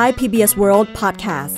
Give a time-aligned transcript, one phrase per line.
[0.00, 1.56] Thai PBS World Podcast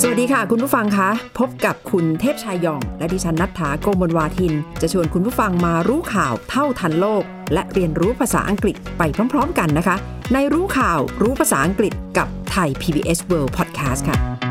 [0.00, 7.22] สวัสดีค่ะ คุณผู้ฟังคะ พบกับคุณเทพชายยอง และดิฉันนัฐถาโกมลวาทิน จะชวนคุณผู้ฟังมารู้ข่าวเท่าทันโลก
[7.52, 9.96] และเรียนรู้ภาษาอังกฤษไปพร้อม ๆ กันนะคะ
[10.32, 14.43] ในรู้ข่าวรู้ภาษาอังกฤษกับไทย PBS World Podcast ค่ะ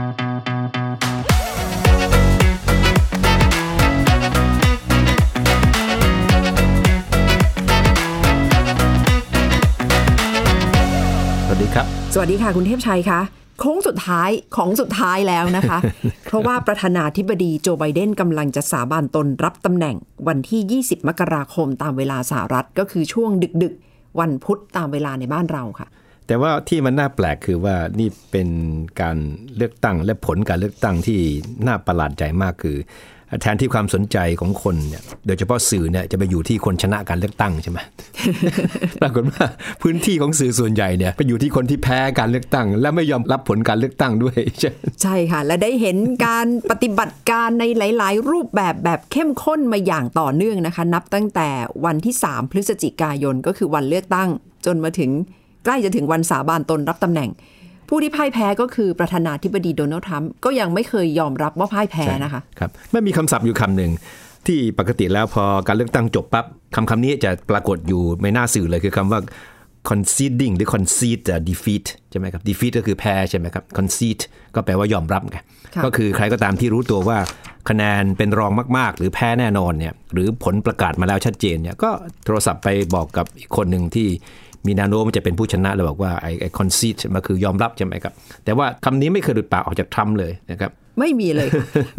[12.14, 13.22] สดีครับสวัสดีค่ะ คุณเทพชัยคะ
[13.60, 15.78] โค้งสุดท้ายของสุดท้ายแล้วนะคะ
[16.26, 19.96] เพราะว่าประธานาธิบดีโจไบเดนกำลังจะสาบานตนรับตำแหน่ง
[20.28, 23.32] วันที่ 20 มกราคมตามเวลาสหรัฐก็คือช่วง
[23.64, 25.88] ดึกๆ วันพุธตามเวลาในบ้านเราค่ะ
[26.28, 28.50] แต่ว่าที่มันน่าแปลกคือว่านี่เป็น
[29.02, 29.18] การ
[29.58, 31.20] เลือกตั้งและผลการเลือกตั้งที่
[31.68, 32.78] น่าประหลาดใจมากคือ
[33.42, 37.80] แทนที่ความสนใจของคนเนี่ยโดยเฉพาะสื่อเนี่ยจะไปอยู่ที่คนชนะการเลือกตั้งใช่ไหม
[39.02, 39.46] ปรากฏว่า
[39.82, 51.50] พื้นที่ของสื่อส่วนใหญ่เนี่ยไปอยู่ที่คนที่แพ้การเลือกตั้ง และไม่ยอมรับผลการเลือกตั้งด้วย ใช่ใช่ค่ะ และได้เห็นการปฏิบัติการในหลาย ๆ รูปแบบแบบเข้มข้นมาอย่างต่อเนื่องนะคะ นับตั้งแต่
[51.86, 54.30] วันที่ 3 พฤศจิกายนก็คือวันเลือกตั้ง
[54.66, 55.12] จนมาถึง
[55.66, 57.30] ใกล้จะถึงวันสาบานตนรับตำแหน่ง
[57.96, 63.92] ผู้ที่พ่ายแพ้ก็คือประธานาธิบดีโดนัลด์ทรัมป์ก็ยังไม่เคยยอมรับว่าพ่ายแพ้นะคะครับไม่มีคำศัพท์อยู่คำหนึ่ง
[64.48, 66.46] ที่ปกติแล้วพอการเลือกตั้งจบปั๊บ
[66.76, 69.20] คำคำนี้จะปรากฏอยู่ในหน้าสื่อเลยคือคำว่า
[69.90, 74.24] conceding หรือ concede defeat ใช่ไหมครับ defeat ก็คือแพ้ใช่ไหมครับ concede
[74.56, 75.38] ก็แปลว่ายอมรับไง
[75.76, 77.18] ค่ะก็คือใครก็ตามที่รู้ตัวว่า
[77.70, 81.92] คะแนนเป็นรองมาก ๆ หรือแพ้แน่นอนเนี่ยหรือผลประกาศมาแล้วชัดเจนเนี่ยก็
[82.26, 84.10] โทรศัพท์ไปบอกกับอีกคนหนึ่งที่
[84.68, 88.14] มีแนวโน้มจะเป็นผู้ชนะเลยบอกว่าไอ้ไอ้ concede มันคือยอมรับใช่ไหมครับ
[88.46, 91.50] แต่ว่าคำนี้ไม่เคยหลุดปากออกจากทรัมป์เลยนะครับ ไม่มีเลย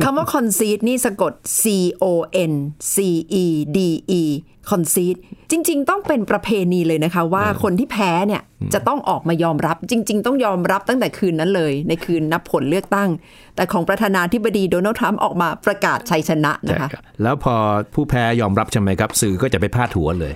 [0.04, 1.64] คำว่า concede นี่สะกด C
[2.02, 2.04] O
[2.50, 2.52] N
[2.94, 2.96] C
[3.42, 3.44] E
[3.76, 3.78] D
[4.20, 4.22] E
[4.70, 5.18] concede
[5.50, 8.42] จริง ๆ ต้องเป็นประเพณีเลยนะคะ ว่าคนที่แพ้เนี่ย
[8.74, 13.10] จะต้องออกมายอมรับ จริง ๆ ต้องยอมรับตั้งแต่คืนนั้นเลย ในคืนนับผลเลือกตั้ง
[13.56, 17.54] แต่ของประธานาธิบดีโดนัลด์ทรัมป์ออกมาประกาศชัยชนะนะคะใช่ครับแล้วพอ
[17.94, 20.32] ผู้แพ้ยอมรับใช่ไหมครับ สื่อก็จะไปพาดหัวเลย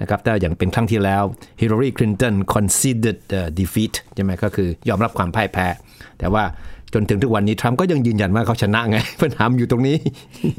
[0.00, 1.22] นะครับแต่อย่างเป็นครั้งที่แล้ว
[1.60, 5.66] ฮิลลารีคลินตัน conceded uh, defeat ใช่ไหมก็คือยอมรับความพ่ายแพ้
[6.18, 6.44] แต่ว่า
[6.94, 9.96] จนถึงทุกวันนี้ทรัมป์ก็ยังยืนยันว่าเขาชนะไงปัญหาอยู่ตรงนี้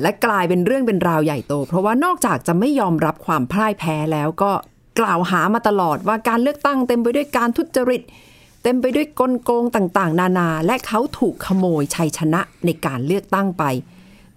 [0.02, 4.52] และกลายเป็นเรื่องเป็นราวใหญ่โต เพราะว่านอกจากจะไม่ยอมรับความพ่ายแพ้แล้วก็
[5.00, 8.02] กล่าวหามาตลอดว่าการเลือกตั้งเต็มไปด้วยการทุจริต
[8.64, 13.64] เต็มไปด้วยกลโกงต่างๆ นานา และเขาถูกขโมยชัยชนะในการเลือกตั้งไป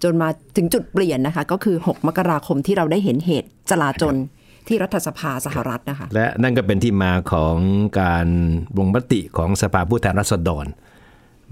[0.03, 4.15] จนมาถึงจุดเปลี่ยนนะคะ ก็คือ 6 มกราคมที่เราได้เห็นเหตุจลาจล
[4.69, 7.57] ที่รัฐสภาสหรัฐนะคะ และนั่นก็เป็นที่มาของ
[8.01, 8.27] การ
[8.77, 10.65] ลงมติของสภาผู้แทนราษฎร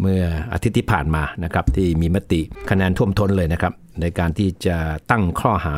[0.02, 0.24] เมื่อ
[0.54, 4.78] อาทิตย์ที่ผ่านมานะครับ ที่มีมติคะแนนท่วมท้นเลยนะครับ ในการที่จะ
[5.12, 5.78] ตั้งข้อหา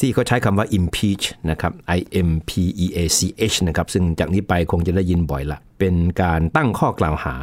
[0.00, 2.50] ที่เขาใช้คำว่า impeach นะครับ I M P
[2.84, 3.18] E A C
[3.52, 7.34] H นะครับ ซึ่งจากนี้ไปคงจะได้ยินบ่อยละ เป็นการตั้งข้อกล่าวหา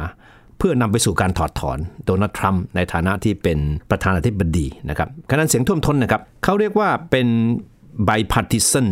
[0.58, 3.58] เพื่อนำไปสู่การถอดถอนโดนัลด์ทรัมป์ในฐานะที่เป็น
[3.90, 7.26] ประธานาธิบดีนะครับคะแนนเสียงท่วมท้นนะครับ เขาเรียกว่าเป็น
[8.08, 8.88] bipartisan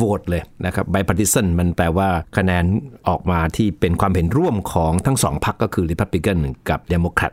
[0.00, 2.64] vote เลยนะครับ bipartisan มันแปลว่าคะแนน
[3.08, 6.38] ออกมาที่เป็นความเห็นร่วมของทั้งสองพรรคก็คือ Republican
[6.68, 7.32] กับ Democrat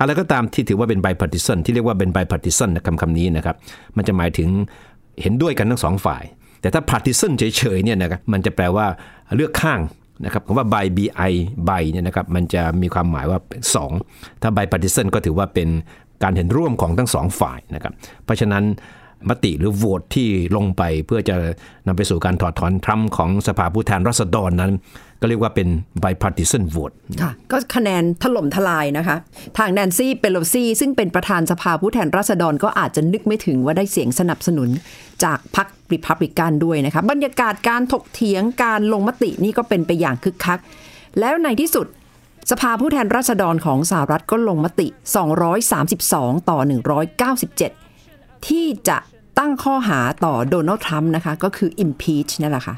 [0.00, 3.56] อะไรก็ตามที่ถือว่าเป็น bipartisan ที่เรียกว่าเป็น bipartisan นะคำคำนี้นะครับ
[3.96, 4.48] มันจะหมายถึง
[5.22, 6.24] เห็นด้วยกันทั้งสองฝ่าย
[6.60, 8.86] แต่ถ้า partisan เฉยๆเนี่ยนะครับมันจะแปลว่า
[9.36, 9.80] เลือกข้าง
[10.24, 11.06] นะครับคำว่า by bi
[11.68, 13.38] by เนี่ยนะครับมันจะมีความหมายว่า
[13.74, 13.90] สอง
[14.42, 15.68] ถ้า bipartisan ก็ถือว่าเป็น
[16.22, 17.92] การเห็นร่วมของทั้งสองฝ่ายนะครับ
[18.24, 18.64] เพราะฉะนั้น
[19.28, 21.36] มติหรือโหวตที่ลงไปเพื่อจะ
[21.86, 24.72] นำไปสู่การถอดถอนทรัมป์ของสภาผู้แทนราษฎรนั้น
[25.20, 25.68] ก็เรียกว่าเป็น
[26.02, 29.16] bipartisan vote ค่ะก็คะแนนถล่มทลายนะคะ
[29.58, 34.68] ทางแนนซี่เปโลซีซึ่งเป็นประธานสภาผู้แทนราษฎรก็อาจจะนึกไม่ถึงว่าได้เสียงสนับสนุน
[35.24, 40.58] จากพรรคริพับลิกันด้วยนะคะบรรยากาศการถกเถียงการลงมตินี่ก็เป็นไปอย่างคึกคัก
[41.20, 41.86] แล้วในที่สุด
[42.50, 44.86] สภาผู้แทนราษฎรของสหรัฐก็ลงมติ
[45.68, 46.58] 232 ต่อ
[47.44, 47.87] 197
[48.46, 48.98] ที่จะ
[49.38, 52.76] ตั้งข้อหาต่อโดนัลด์ทรัมป์นะคะ ก็คือ impeach นั่นแหละค่ะ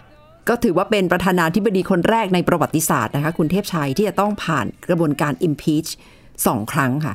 [0.49, 5.91] ก็ถือว่าเป็นประธานาธิบดีคนแรกในประวัติศาสตร์นะคะ คุณเทพชัยที่จะต้องผ่านกระบวนการ impeach
[6.47, 7.15] สองครั้งค่ะ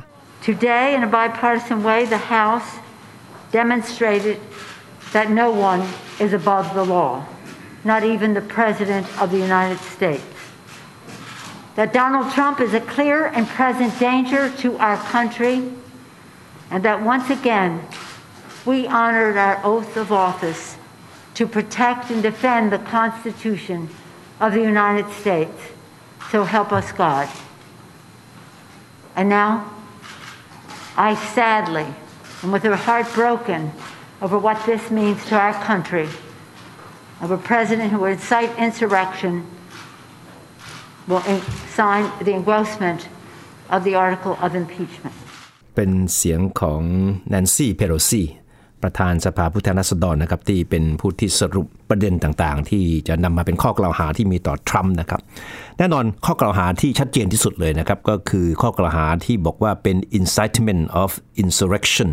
[0.50, 2.68] Today, in a bipartisan way, the House
[3.58, 4.38] demonstrated
[5.14, 5.82] that no one
[6.24, 7.12] is above the law,
[7.92, 10.28] not even the President of the United States.
[11.78, 15.56] That Donald Trump is a clear and present danger to our country,
[16.72, 17.70] and that once again,
[18.65, 20.77] we honored our oath of office
[21.35, 23.89] to protect and defend the Constitution
[24.39, 25.59] of the United States.
[26.31, 27.29] So help us God.
[29.15, 29.71] And now,
[30.95, 31.87] I sadly
[32.41, 33.71] and with her heart broken
[34.21, 36.07] over what this means to our country,
[37.21, 39.45] of a president who will incite insurrection,
[41.07, 41.21] will
[41.69, 43.07] sign the engrossment
[43.69, 45.15] of the article of impeachment.
[45.75, 46.81] เป็นเสียงของ
[47.29, 48.23] แนนซี่เพโลซี
[48.82, 55.20] ประธานสภาผู้แทนราษฎรนะครับที่เป็นผู้ที่สรุปประเด็นต่างๆ ที่จะนำมาเป็นข้อกล่าวหาที่มีต่อทรัมป์นะครับ
[55.78, 61.10] แน่นอนข้อกล่าวหาที่ชัดเจนที่สุดเลยนะครับ ก็คือข้อกล่าวหาที่บอกว่าเป็น incitement of
[61.42, 62.10] insurrection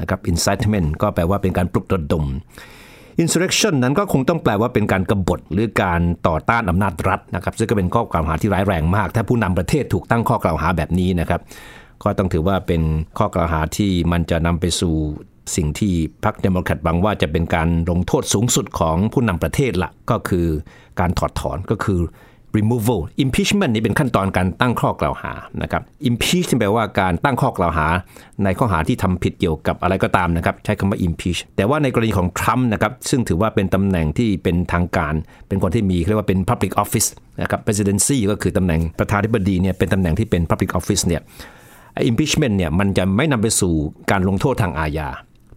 [0.00, 2.24] นะครับ incitement ก็แปลว่าเป็นการปลุกระดม
[3.22, 11.40] insurrection นั้นก็คงต้องแปลว่าเป็นการกบฏหรือการต่อต้านอำนาจรัฐนะครับซึ่งก็เป็นข้อกล่าวหาที่ร้ายแรงมาก ถ้าผู้นำประเทศถูกตั้งข้อกล่าวหาแบบนี้นะครับ
[12.02, 12.82] ก็ต้องถือว่าเป็น
[13.18, 14.94] ข้อกล่าวหาที่มันจะนำไปสู่
[15.56, 15.92] สิ่งที่
[16.24, 20.46] พรรคเดโมแครตหวังว่าจะเป็นการลงโทษสูงสุดของผู้นำประเทศละก็คือ
[21.00, 22.00] การถอดถอนก็คือ
[22.60, 25.32] removal impeachment นี่เป็นขั้นตอนการตั้งข้อกล่าวหา
[25.62, 27.86] นะครับ impeach แปลว่าการตั้งข้อกล่าวหา
[28.44, 35.14] ในข้อหาที่ทำผิดเกี่ยวกับอะไรก็ตามนะครับ ใช้คำว่า impeach แต่ว่าในกรณีของทรัมป์นะครับ ซึ่งถือว่าเป็นตำแหน่งที่เป็นทางการ
[35.48, 37.08] เป็นคนที่มีเรียกว่าเป็น public office
[37.42, 41.22] นะครับ presidency ก็คือตำแหน่งประธานาธิบดีเนี่ยเป็นตำแหน่งที่เป็น public office เนี่ย
[42.10, 43.74] impeachment เนี่ยมันจะไม่นำไปสู่
[44.10, 45.08] การลงโทษทางอาญา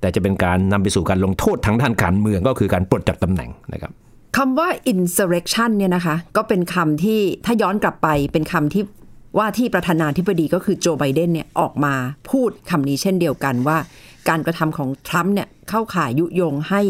[0.01, 3.91] แต่จะเป็นการนำไปสู่การลงโทษทางด้านการเมืองก็คือการปลดจากตำแหน่งนะครับ
[4.37, 8.83] คำว่า insurrection เนี่ยนะคะ ก็เป็นคำที่ถ้าย้อนกลับไปเป็นคำที่
[9.37, 11.93] ว่าที่ประธานาธิบดีก็คือโจไบเดนเนี่ยออกมา
[12.29, 13.77] พูดคำนี้เช่นเดียวกันว่า
[14.29, 16.81] การกระทำของทรัมป์เนี่ยเข้าข่ายยุยงให้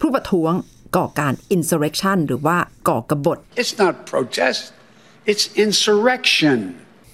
[0.00, 0.52] ผู้ประท้วง
[0.96, 2.56] ก่อการ insurrection หรือว่า
[2.88, 4.60] ก่อกบฏ It's not protest,
[5.30, 6.58] it's insurrection.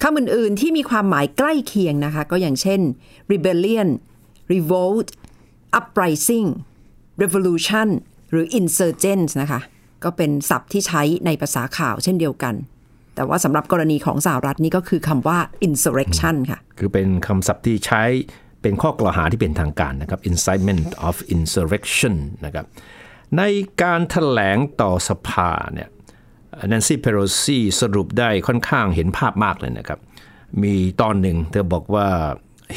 [0.03, 2.79] คำอื่นๆที่มีความหมายใกล้เคียงนะคะ ก็อย่างเช่น
[3.31, 3.87] rebellion
[4.53, 5.07] revolt
[5.79, 6.47] uprising
[7.21, 7.87] revolution
[8.31, 9.61] หรือ insurgents นะคะ
[10.03, 12.55] ก็เป็นศัพท์ที่ใช้ในภาษาข่าวเช่นเดียวกัน
[13.15, 18.03] แต่ว่าสำหรับกรณีของสหรัฐนี่ก็คือคำว่า insurrection ค่ะ คือเป็นคำศัพท์ที่ใช้
[18.61, 22.65] เป็นข้อกล่าวหาที่เป็นทางการนะครับ incitement of insurrection นะครับ
[23.37, 23.41] ใน
[23.81, 25.89] การถแถลงต่อสภาเนี่ย
[26.69, 29.99] แนนซี่เพโรซีสรุปได้ค่อนข้างเห็นภาพมากเลยนะครับ
[30.63, 32.07] มีตอนหนึ่งเธอบอกว่า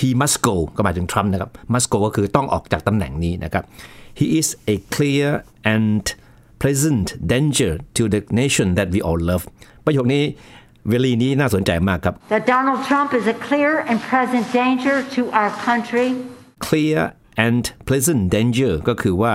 [0.01, 3.65] he must go ก็หมายถึงทรัมป์นะครับ must go ก็คือต้องออกจากตำแหน่งนี้นะครับ
[4.19, 5.29] he is a clear
[5.75, 6.03] and
[6.63, 9.45] present danger to the nation that we all love
[9.87, 10.25] ประโยคนี้
[10.89, 16.09] เวลีนี้น่าสนใจมากครับ That Donald Trump is a clear and present danger to our country
[16.67, 16.99] clear
[17.47, 19.33] and pleasant danger ก็คือว่า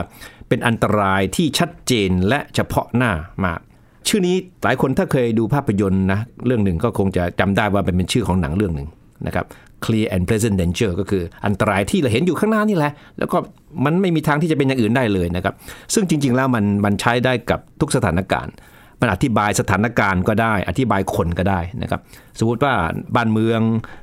[0.47, 3.11] เป็นอันตรายที่ชัดเจนและเฉพาะหน้า
[3.45, 3.59] มาก
[4.07, 8.87] ชื่อนี้หลายคนถ้าเคยดูภาพยนตร์นะเรื่องหนึ่งก็คงจะจำได้ว่าเป็นชื่อของหนังเรื่องหนึ่ง
[9.27, 9.45] นะครับ
[9.85, 13.37] clear and pleasant danger ก็คืออันตรายที่เราเห็นอยู่ข้างหน้านี่แหละ แล้วก็
[13.85, 15.53] มันไม่มีทางที่จะเป็นอย่างอื่นได้เลยนะครับ
[15.93, 18.53] ซึ่งจริง ๆ แล้วมันมันใช้ได้กับทุกสถานการณ์
[19.01, 22.01] มันอธิบายสถานการณ์ก็ได้ อธิบายคนก็ได้นะครับ
[22.39, 22.73] สมมติว่า
[23.15, 23.61] บ้านเมือง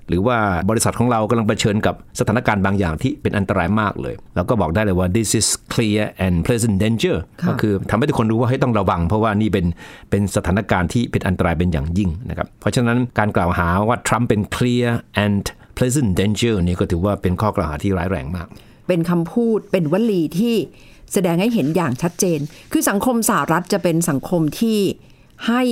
[0.09, 0.37] หรือว่า
[0.71, 7.17] บริษัทของเรากำลังเผชิญกับสถานการณ์บางอย่างที่เป็นอันตรายมากเลย เราก็บอกได้เลยว่า this is clear and pleasant danger
[7.49, 9.67] ก็คือทำให้ทุกคนรู้ว่าให้ต้องระวัง เพราะว่านี่เป็น
[10.11, 14.89] เป็นสถานการณ์ที่เป็นอันตรายเป็นอย่างยิ่งนะครับ เพราะฉะนั้นการกล่าวหาว่าทรัมป์เป็น clear
[15.25, 15.45] and
[15.81, 18.49] pleasant danger นี่ก็ถือว่าเป็นข้อกล่าวหาที่ร้ายแรงมาก
[18.89, 20.55] เป็นคำพูดเป็นวลีที่
[21.13, 22.41] แสดงให้เห็นอย่างชัดเจน
[22.73, 24.79] คือสังคมสหรัฐจะเป็นสังคมที่
[25.49, 25.63] ให้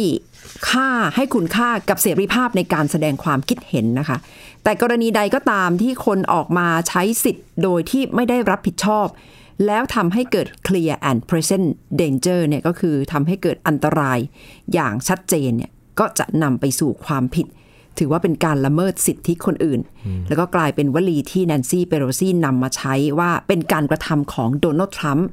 [0.71, 4.19] ค่าให้คุณค่ากับเสรีภาพในการแสดงความคิดเห็นนะคะ
[4.63, 9.07] แต่กรณีใดก็ตามที่คนออกมาใช้สิทธิ์โดยที่ไม่ได้รับผิดชอบ
[9.67, 11.69] แล้วทำให้เกิด clear and present
[12.01, 14.19] danger เนี่ยก็คือทำให้เกิดอันตราย
[14.75, 17.47] อย่างชัดเจนเนี่ยก็จะนำไปสู่ความผิด
[17.99, 19.81] ถือว่าเป็นการละเมิดสิทธิคนอื่น
[20.29, 25.29] แล้วก็กลายเป็นวลีที่แนนซี่เปโรซี่นำมาใช้ว่าเป็นการกระทำของโดนัลด์ทรัมป์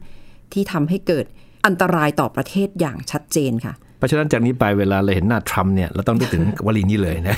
[0.54, 1.26] ที่ทำให้เกิด
[1.66, 7.38] อันตรายต่อประเทศอย่างชัดเจนค่ะเพราะฉะนั้นจากนี้ไปเวลาเราเห็นหน้าทรัมป์เนี่ยเราต้องนึกถึงวลีนี้เลยนะ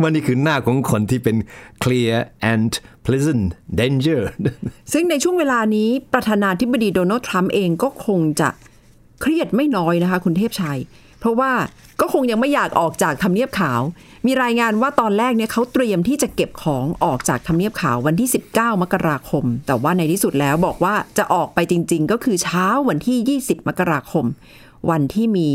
[0.00, 1.36] ว่านี่คือหน้าของคนที่เป็น
[1.82, 2.16] clear
[2.52, 2.72] and
[3.04, 3.44] pleasant
[3.80, 4.22] danger
[4.92, 8.48] ซึ่งในช่วงเวลานี้ประธานาธิบดีโดนัลด์ทรัมป์เองก็คงจะ
[9.20, 10.78] เครียดไม่น้อยนะคะ คุณเทพชัย
[11.20, 11.52] เพราะว่า
[12.00, 13.80] ก็คงยังไม่อยากออกจากทำเนียบขาว
[14.26, 24.24] มีรายงานว่าตอนแรกเนี่ยเขาเตรียมที่จะเก็บของออกจากทำเนียบขาววันที่ 19 มกราคม แต่ว่าในที่สุดแล้วบอกว่าจะออกไปจริง ๆ ก็คือเช้าวันที่ 20 มกราคม
[24.90, 25.48] วันที่มี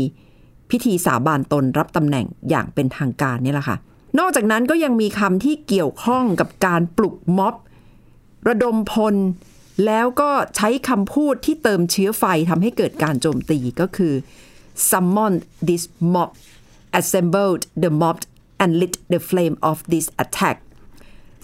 [0.70, 3.76] พิธีสาบานตนรับตำแหน่งอย่างเป็นทางการนี่แหละค่ะ
[4.18, 7.54] นอกจากนั้นก็ยังมีคำที่เกี่ยวข้องกับการปลุกม็อบ
[8.48, 9.14] ระดมพล
[9.86, 14.14] แล้วก็ใช้คำพูดที่เติมเชื้อไฟทำให้เกิดการโจมตีก็คือ
[14.90, 15.34] summon
[15.68, 16.30] this mob
[16.98, 18.16] assembled the mob
[18.62, 20.56] and lit the flame of this attack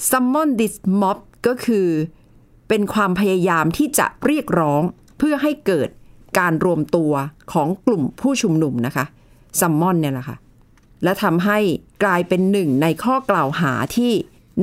[0.08, 1.88] summon this mob ก็คือ
[2.68, 4.82] เป็นความพยายามที่จะเรียกร้อง
[5.18, 5.88] เพื่อให้เกิด
[6.38, 7.12] การรวมตัว
[7.52, 9.04] ของกลุ่มผู้ชุมนุมนะคะ
[9.60, 10.37] summon เนี่ยแหละค่ะ
[11.04, 11.58] และทำให้
[12.04, 14.12] กลายเป็นหนึ่งในข้อกล่าวหาที่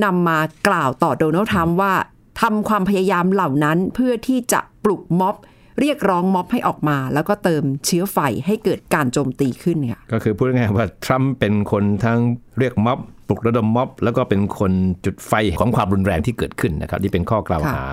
[0.03, 1.93] นำมากล่าวต่อโดนัลด์ทรัมป์ว่า
[2.41, 5.35] ทำความพยายามเหล่านั้นเพื่อที่จะปลุกม็อบ
[5.79, 12.20] เรียกร้องม็อบให้ออกมา แล้วก็เติมเชื้อไฟให้เกิดการโจมตีขึ้นค่ะก็คือพูดง่ายๆว่าทรัมป์เป็นคนทั้ง
[12.60, 14.72] เรียกม็อบปลุกระดมม็อบ แล้วก็เป็นคน
[15.05, 17.84] จุดไฟของความรุนแรงที่เกิดขึ้นนะครับนี่เป็นข้อกล่าวหา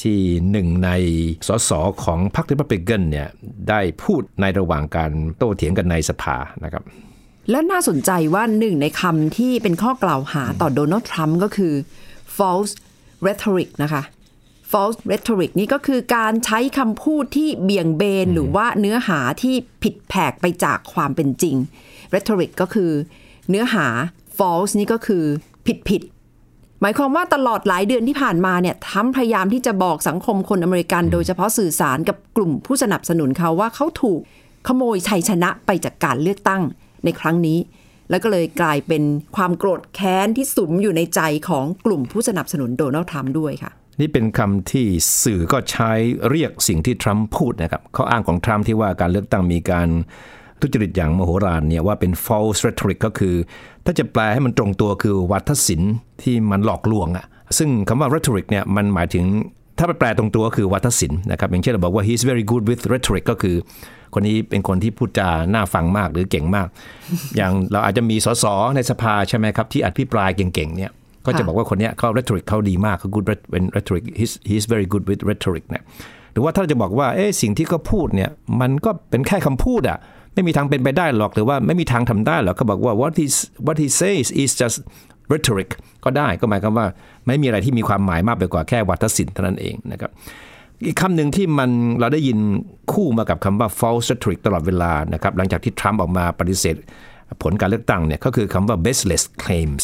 [0.00, 0.20] ที่
[0.50, 0.90] หนึ่งใน
[1.46, 1.70] สส
[2.04, 3.28] ของพรรคริพับลิกันเนี่ย
[3.68, 6.82] ได้พูดในระหว่างการโต้เถียงกันในสภานะครับ
[7.50, 11.72] และน่าสนใจว่าหนึ่งในคำที่เป็นข้อกล่าวหาต่อโดนัลด์ทรัมป์ก็คือ
[12.36, 12.72] false
[13.26, 14.02] rhetoric นะคะ
[14.74, 21.56] false rhetoric นี่ก็คือการใช้คำพูดที่เบี่ยงเบนหรือว่าเนื้อหาที่ผิดแผกไปจากความเป็นจริง
[22.14, 22.90] rhetoric ก็คือ
[23.50, 23.86] เนื้อหา
[24.38, 25.24] false นี่ก็คือ
[25.66, 26.02] ผิดผิด
[26.80, 34.20] หมายความว่าตลอดหลายเดือนที่ผ่านมาเนี่ยทรัมป์พยายามที่จะบอกสังคมคนอเมริกัน โดยเฉพาะสื่อสารกับกลุ่มผู้สนับสนุนเขาว่าเขาถูก
[34.68, 36.62] ขโมยชัยชนะไปจากการเลือกตั้ง
[37.04, 37.58] ในครั้งนี้
[38.10, 39.02] แล้วก็เลยกลายเป็น
[39.36, 44.86] ความโกรธแค้นที่สุมอยู่ในใจของกลุ่มผู้สนับสนุนโดนัลด์ทรัมป์ด้วยค่ะ นี่เป็นคำที่
[45.24, 45.90] สื่อก็ใช้
[46.30, 49.88] เรียกสิ่งที่ทรัมป์พูดนะครับข้ออ้างของทรัมป์ที่ว่าการเลือกตั้งมีการ
[50.60, 53.34] ทุจริตอย่างมโหฬารเนี่ยว่าเป็น false rhetoric ก็คือ
[53.84, 57.26] ถ้าจะแปลให้มันตรงตัวคือวัฒศิลป์ที่มันหลอกลวงอะ่ะ
[57.58, 59.24] ซึ่งคำว่า rhetoric เนี่ยมันหมายถึง
[59.78, 63.56] ถ้าไปแปลตรงตัวก็คือวัฒศิลป์นะครับอย่างเช่นเราบอกว่า he's very good with rhetoric ก็คือ
[64.14, 66.66] คนนี้เป็นคนที่พูดจาน่าฟังมากหรือเก่งมาก
[67.36, 68.44] อย่างเราอาจจะมีสส
[68.76, 70.92] ในสภาใช่ไหมครับที่อภิปรายเก่งๆเนี่ย
[71.26, 75.84] ก็จะบอกว่าคนเนี้ยเขา rhetoric เขาดีมากเขา good rhet- เป็น rhetoric he's he's very good with rhetoric เนี่ย
[76.32, 79.98] หรือว่าถ้าจะบอกว่าเอ๊ะสิ่งที่เขาพูดเนี่ยมันก็เป็นแค่คำพูดอะ
[80.34, 83.26] ไม่มีทางเป็นไปได้หรอกหรือว่าไม่มีทางทำได้หรอกก็บอกว่า what he
[83.66, 84.76] what he says is just
[85.32, 85.70] rhetoric
[86.04, 86.86] ก็ได้ก็หมายความว่า
[87.26, 90.10] ไม่มีอะไรที่มีความหมายมากไปกว่าแค่วัฒศิลป์เท่านั้นเองนะครับ
[90.86, 92.38] อีกคำหนึ่งที่มันเราได้ยิน
[92.92, 96.76] คู่มากับคำว่า false rhetoric ตลอดเวลานะครับหลังจากที่ทรัมป์ออกมาปฏิเสธ
[97.42, 99.82] ผลการเลือกตั้งเนี่ยก็คือคำว่า baseless claims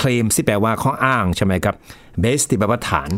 [0.00, 1.74] claims ที่แปลว่าข้ออ้างใช่ไหมครับ
[2.22, 3.10] base ที่แปลว่าฐาน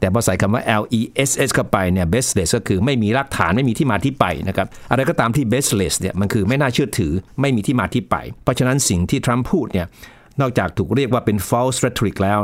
[0.00, 9.86] แต่พอใส่คำว่า L E S S เข้าไปเนี่ย baseless ก็คือไม่มีรากฐานไม่มีที่มาที่ไปนะครับ อะไรก็ตามที่ baseless เนี่ยมันคือไม่น่าเชื่อถือไม่มีที่มาที่ไป เพราะฉะนั้นสิ่งที่ทรัมป์พูดเนี่ย
[10.40, 12.38] นอกจากถูกเรียกว่าเป็น false rhetoric แล้ว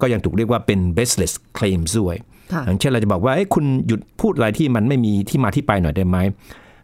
[0.00, 2.16] ก็ยังถูกเรียกว่าเป็น baseless claims ด้วย
[2.52, 6.16] ค่ะอย่างเช่นเราจะบอกว่าเอ้ยคุณหยุดพูดอะไรที่มันไม่มีที่มาที่ไปหน่อยได้ไหม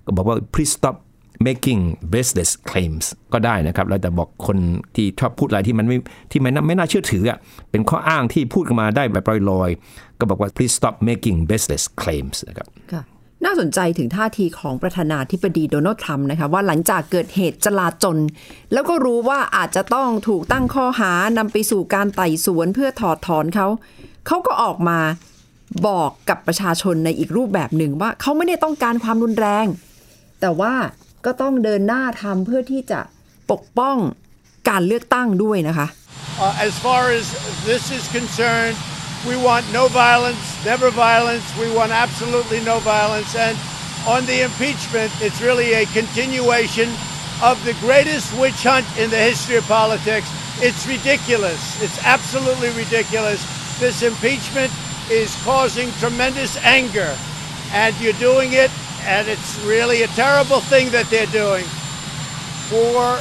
[0.06, 0.97] ก็บอกว่า please stop
[1.47, 1.81] making
[2.13, 4.59] baseless claims ก็ได้นะครับเราจะบอกคน
[4.97, 5.99] ที่ชอบพูดอะไรที่มันไม่
[6.31, 7.39] ที่ไม่น่าไม่น่าเชื่อถืออะ
[7.71, 12.69] เป็นข้ออ้างที่พูดกันมาได้แบบลอยๆ ก็บอกว่า please stop making baseless claims นะครับ
[13.45, 18.19] น่าสนใจถึงท่าทีของประธานาธิบดีโดนัลด์ทรัมป์นะคะว่าหลังจากเกิดเหตุจลาจล
[18.73, 23.67] แล้วก็รู้ว่าอาจจะต้องถูกตั้งข้อหานำไปสู่การไต่สวนเพื่อถอดถอนเขา
[24.27, 24.99] เขาก็ออกมา
[25.89, 29.67] บอกกับประชาชนในอีกรูปแบบหนึ่งว่าเขาไม่ได้ต้องการความรุนแรง
[30.41, 30.73] แต่ว่า
[31.25, 33.00] ก็ต้องเดินหน้าทำเพื่อที่จะ
[33.50, 33.97] ปกป้อง
[34.69, 35.88] การเลือกตั้งด้วยนะคะ
[36.45, 37.25] Uh, as far as
[37.71, 38.76] this is concerned,
[39.31, 41.47] we want no violence, never violence.
[41.64, 43.31] We want absolutely no violence.
[43.47, 43.57] And
[44.14, 46.88] on the impeachment, it's really a continuation
[47.40, 50.28] of the greatest witch hunt in the history of politics.
[50.61, 51.61] It's ridiculous.
[51.85, 53.40] It's absolutely ridiculous.
[53.78, 54.73] This impeachment
[55.11, 57.16] is causing tremendous anger.
[57.73, 58.71] And you're doing it,
[59.06, 61.65] and it's really a terrible thing that they're doing.
[62.72, 63.20] For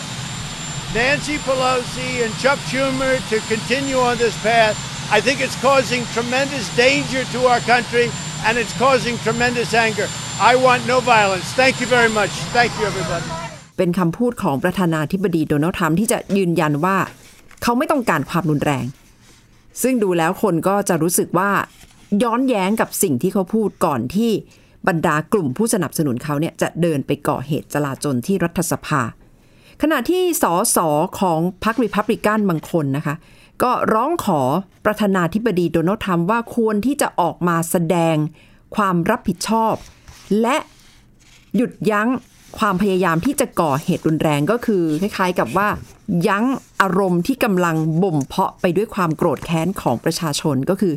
[0.94, 4.74] Nancy Pelosi and Chuck Schumer to continue on this path,
[5.10, 8.06] I think it's causing tremendous danger to our country
[8.46, 10.08] and it's causing tremendous anger.
[10.40, 11.46] I want no violence.
[11.60, 12.32] Thank you very much.
[12.56, 13.28] Thank you, everybody.
[13.76, 16.96] เป็นคำพูดของประธานาธิบดีโดนัลด์ทรัมป์ที่จะยืนยันว่า
[17.62, 18.84] เขาไม่ต้องการความรุนแรง
[19.82, 21.50] ซึ่งดูแล้วคนก็จะรู้สึกว่า
[22.22, 24.32] ย้อนแย้งกับสิ่งที่เขาพูดก่อนที่
[24.87, 29.01] บรรดากลุ่มผู้สนับสนุนเขาเนี่ยจะเดินไปก่อเหตุจลาจลที่รัฐสภา
[29.81, 30.77] ขณะที่สส
[31.19, 33.15] ของพรรคริพับลิกันบางคนนะคะ
[33.63, 34.41] ก็ร้องขอ
[34.85, 38.15] ประธานาธิบดีโดนัลด์ทรัมป์ว่าควรที่จะออกมาแสดง
[38.75, 39.73] ความรับผิดชอบ
[40.41, 40.57] และ
[41.55, 42.09] หยุดยั้ง
[42.57, 45.67] ความพยายามที่จะก่อเหตุรุนแรงก็คือคล้ายๆกับว่า
[46.27, 46.45] ยั้ง
[46.81, 50.93] อารมณ์ที่กำลังบ่มเพาะไปด้วยความโกรธแค้นของประชาชนก็คือ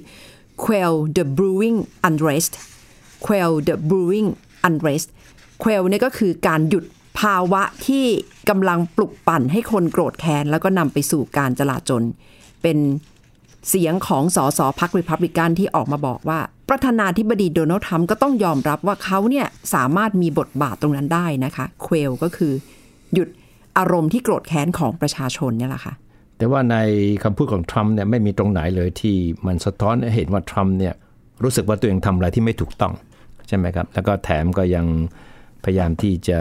[0.65, 1.79] quell the brewing
[2.09, 2.53] unrest
[3.25, 4.29] quell the brewing
[4.67, 5.09] unrest
[5.63, 6.85] quell เนี่ยก็คือการหยุด
[7.21, 8.05] ภาวะที่
[8.49, 12.03] กำลังปลุกปั่นให้คนโกรธแค้น แล้วก็นำไปสู่การจลาจล
[12.63, 12.79] เป็น
[13.69, 22.53] เสียงของสสพักริพับลิกันที่ออกมาบอกว่า ประธานาธิบดีโดนัลด์ทรัมป์ก็ต้องยอมรับว่าเขาเนี่ยสามารถมีบทบาทตรงนั้นได้นะคะ เควลก็คือ
[23.15, 23.29] หยุด
[23.79, 25.95] อารมณ์ที่โกรธแค้นของประชาชนเนี่ยแหละค่ะ
[26.39, 26.77] แต่ว่าใน
[27.23, 30.95] คำพูดของทรัมป์เนี่ยไม่มีตรงไหนเลยที่มันสะท้อนเห็นว่าทรัมป์เนี่ย
[31.43, 32.93] รู้สึกว่าตัวเองทำอะไรที่ไม่ถูกต้อง
[33.49, 34.87] ใช่ไหมครับ แล้วก็แถมก็ยัง
[35.65, 36.41] พยายามที่จะ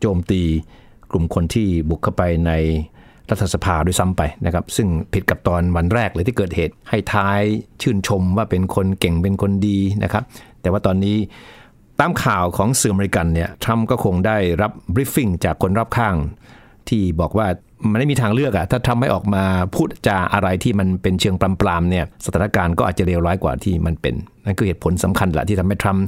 [0.00, 0.42] โจมตี
[1.10, 2.52] กลุ่มคนที่บุกเข้าไปใน
[3.30, 7.40] รัฐสภาด้วยซ้ำไปนะครับ ซึ่งผิดกับตอนวันแรกเลยที่เกิดเหตุให้ท้าย
[7.82, 10.24] ชื่นชมว่าเป็นคนเก่งเป็นคนดีนะครับ
[10.60, 11.16] แต่ว่าตอนนี้
[12.00, 16.14] ตามข่าวของสื่ออเมริกันเนี่ยทรัมป์ก็คงได้รับ briefing จากคนรอบข้าง
[16.88, 17.46] ที่บอกว่า
[17.90, 26.04] มันไม่มีทางเลือกอะถ้าทำไม่ออกมาพูดจาอะไรที่มันเป็นเชิงปรามๆเนี่ยสถานการณ์ก็อาจจะเลวร้ายกว่าที่มันเป็น นั่นคือเหตุผลสำคัญแหละที่ทำให้ทรัมป์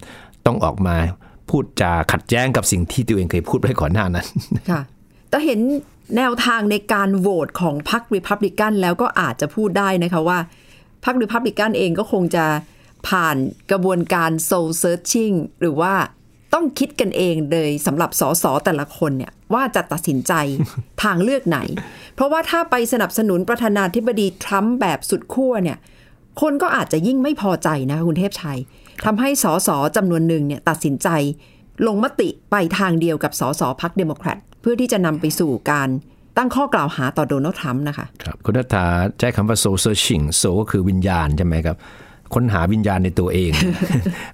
[0.46, 0.96] ต้องออกมา
[1.50, 4.26] พูดจาขัดแย้งกับสิ่งที่ตัวเองเคยพูดไว้ก่อนหน้านั้น
[4.70, 4.80] ค่ะ
[5.30, 5.60] แต่เห็น
[6.16, 10.38] แนวทางในการโหวตของพรรคริพับลิกันแล้วก็อาจจะพูดได้นะคะว่า
[11.04, 12.46] พรรคริพับลิกันเองก็คงจะ
[13.08, 13.36] ผ่าน
[13.70, 15.94] กระบวนการ soul searching หรือว่า
[16.54, 20.32] ต้องคิดกันเองเลยสำหรับสสแต่ละคนเนี่ยว่าจะตัดสินใจ
[21.02, 21.58] ทางเลือกไหน
[22.14, 25.78] เพราะว่าถ้าไปสนับสนุนประธานาธิบดีทรัมป์แบบสุดขั้วเนี่ย
[26.40, 28.58] คนก็อาจจะยิ่งไม่พอใจนะคะคุณเทพชัย
[29.04, 31.08] ทำให้สสจำนวนหนึ่งเนี่ยตัดสินใจ
[31.87, 35.88] ลงมติไปทางเดียวกับสสพรรคเดโมแครตเพื่อที่จะนำไปสู่การ
[36.37, 38.84] ตั้งข้อกล่าวหาต่อโดนัลด์ทรัมป์นะคะ ครับ คุณนัทธา
[39.18, 41.76] ใช้คำว่า soul searching soul ก็คือวิญญาณใช่ไหมครับ
[42.34, 43.50] ค้นหาวิญญาณในตัวเอง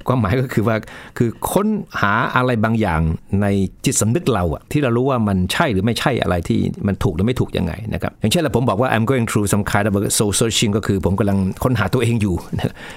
[0.06, 0.76] ความหมายก็คือว่า
[1.18, 1.66] คือค้น
[2.00, 3.00] หาอะไรบางอย่าง
[3.42, 3.46] ใน
[3.84, 12.34] จิตสำนึกเราอะที่เรารู้ว่ามันใช่หรือไม่ใช่อะไรที่มันถูกหรือไม่ถูกยังไงนะครับอย่างเช่นแล้วผมบอกว่า I'm going through some kind of soul searching ก็คือผมกำลังค้นหาตัวเองอยู่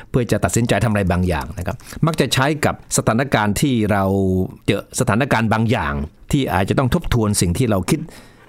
[0.10, 1.76] เพื่อจะตัดสินใจทำอะไรบางอย่างนะครับ
[2.08, 4.04] มักจะใช้กับสถานการณ์ที่เรา
[4.68, 5.94] เจอสถานการณ์บางอย่าง
[6.32, 8.00] ที่อาจจะต้องทบทวนสิ่งที่เราคิด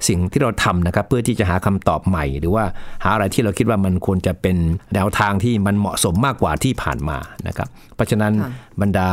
[0.09, 2.65] สิ่งที่เราทำนะครับเพื่อที่จะหาคำตอบใหม่ หรือว่า
[3.05, 4.57] หาอะไรที่เราคิดว่ามันควรจะเป็น
[4.95, 7.19] แนวทางที่มันเหมาะสมมากกว่าที่ผ่านมา
[7.49, 9.09] นะครับเพราะฉะนั้นค่ะบรรดา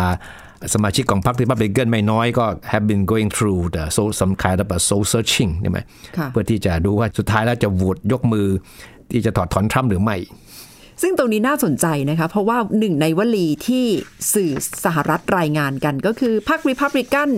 [0.74, 5.80] สมาชิกของพรรคริพับลิกันไม่น้อยก็ have been going through the soul some kind of a soul searching ใช่ไหม
[6.18, 8.48] ค่ะเพื่อที่จะดูว่าสุดท้ายแล้วจะโหวตยกมือ
[9.12, 10.18] ที่จะถอดถอนทรัมป์หรือไม่
[11.02, 13.86] ซึ่งตรงนี้น่าสนใจนะคะ เพราะว่าหนึ่งในวลีที่
[14.34, 14.52] สื่อ
[14.86, 17.30] สหรัฐรายงานกันก็คือพรรคริพับลิกัน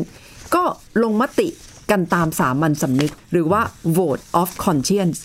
[0.55, 0.63] ก็
[1.03, 1.48] ลงมติ
[1.92, 3.62] กันตามสามัญสำนึก หรือว่า
[3.98, 5.20] vote of conscience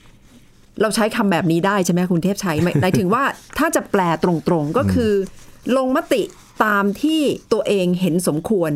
[0.80, 3.24] เราใช้คำแบบนี้ได้ใช่ไหมคุณเทพชัยหมายหมายถึงว่า
[3.58, 4.30] ถ้าจะแปลตร
[4.62, 5.12] งๆก็คือ
[5.76, 6.22] ลงมติ
[6.64, 7.20] ตามที่
[7.52, 8.70] ตัวเองเห็นสมควร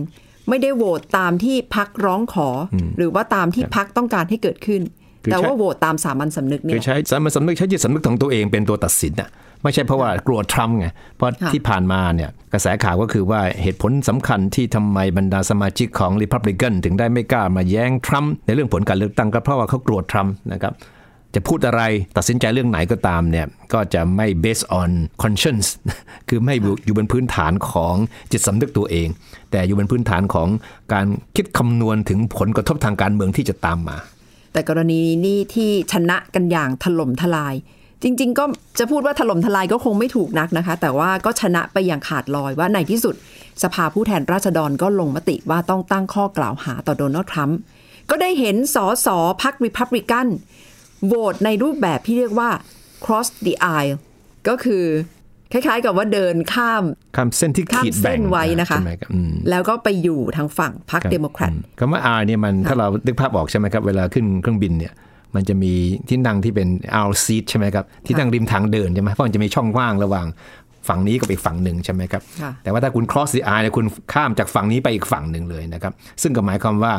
[0.48, 4.82] ไม่ได้โหวตตามที่พักร้องขออหรือว่าตามที่พักต้องการให้เกิดขึ้น
[5.24, 9.30] คือแต่ใช้ว่าโหวตตามสามัญสำนึกเนี่คืยอใช้สามัญสำนึกใช้จิตสำนึกของตัวเองเป็นตัวตัดสินน่ะ
[9.62, 20.74] ไม่ใช่เพราะว่ากลัวทรัมป์ไงเพราะค่ะที่ผ่านมาเนี่ยกระแสข่าวก็คือว่าเหตุผลสำคัญที่ทำไมบรรดาสมาชิกของริพับลิกันถึงได้ไม่กล้ามาแย้งทรัมป์ในเรื่องผลการเลือกตั้งก็เพราะว่าเขากลัวทรัมป์นะครับ
[21.34, 21.82] จะพูดอะไร
[22.16, 24.90] ตัดสินใจเรื่องไหนก็ตามเนี่ยก็จะไม่ based on
[25.22, 25.68] conscience
[26.28, 27.94] คือไม่อยู่อยู่บนพื้นฐานของ
[28.32, 29.08] จิตสำนึกตัวเอง
[29.50, 30.48] แต่อยู่บนพื้นฐานของ
[30.92, 33.96] การคิดคำนวณถึงผลกระทบทางการเมืองที่จะตามมา
[34.52, 37.54] แต่กรณีนี้ที่ชนะกันอย่างถล่มทลาย
[38.02, 38.44] จริง ๆ ก็
[38.78, 43.14] จะพูดว่าถล่มทลายก็คงไม่ถูกนักนะคะ แต่ว่าก็ชนะไปอย่างขาดลอยว่าในที่สุด
[43.62, 47.58] สภาผู้แทนราษฎรก็ลงมติว่าต้องตั้งข้อกล่าวหาต่อโดนัลด์ทรัมป์
[48.10, 50.26] ก็ได้เห็นสอสอพรรคริพับลิกัน
[51.06, 52.50] โหวตในรูปแบบที่เรียกว่า
[53.04, 53.96] cross the aisle
[54.48, 54.84] ก็คือ
[55.52, 56.84] คล้ายๆกับว่าเดินข้าม
[57.16, 64.92] ข้ามเส้นที่ข้ามขีดแบ่งเส้นไว้นะคะใช่ไหมครับอืมแล้วก็ไปอยู่ทางฝั่งพรรคเดโมแครตอืมคำว่า R เนี่ยมันถ้าเรานึกภาพออกใช่ไหมครับ เวลาขึ้นเครื่องบินเนี่ย
[65.34, 65.72] มันจะมี
[66.08, 66.68] ที่นั่งที่เป็น
[67.08, 70.26] aisle seat ใช่ไหมครับ ที่นั่งริมทางเดินใช่ไหมเพราะมันจะมีช่องว่างระหว่าง
[70.88, 75.92] ฝั่งนี้กับอีกฝั่งหนึ่งใช่ไหมครับค่ะแต่ว่าถ้าคุณ cross the aisle เนี่ยคุณข้ามจากฝั่งนี้ไปอีกฝั่งหนึ่งเลยนะครับ
[76.22, 76.92] ซึ่งก็หมายความว่า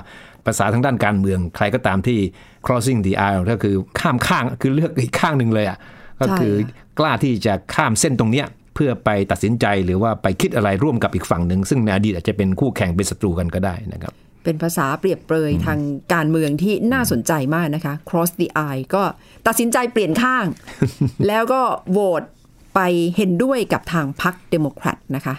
[0.46, 2.20] ภาษาทางด้านการเมืองใครก็ตามที่
[2.66, 5.78] crossing the aisle ก็คือข้ามข้างคือเลือกอีกข้างหนึ่งเลยอะ
[6.22, 6.54] ก็คือ
[7.00, 15.80] กล้าที่จะข้ามเส้นตรงเนี้ยเพื่อไปตัดสินใจหรือว่าไปคิดอะไรร่วมกับอีกฝั่งหนึ่งซึ่งในอดีตอาจจะเป็นคู่แข่งเป็นศัตรูกันก็ได้นะครับ เป็นภาษาเปรียบเปรยทาง
[16.14, 19.04] การเมืองที่น่าสนใจมากนะคะ cross the eye ก็
[19.48, 20.46] ตัดสินใจเปลี่ยนข้าง
[21.28, 22.24] แล้วก็โหวต
[22.76, 22.80] ไป
[23.18, 25.36] เห็นด้วยกับทางพรรคเดโมแครตนะคะ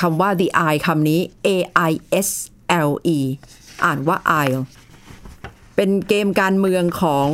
[0.00, 1.48] คำว่า the eye คำนี้ A
[1.90, 1.92] I
[2.26, 2.28] S
[2.88, 3.18] L E
[3.84, 4.62] อ่านว่า aisle
[5.76, 7.28] เป็นเกมการเมืองของ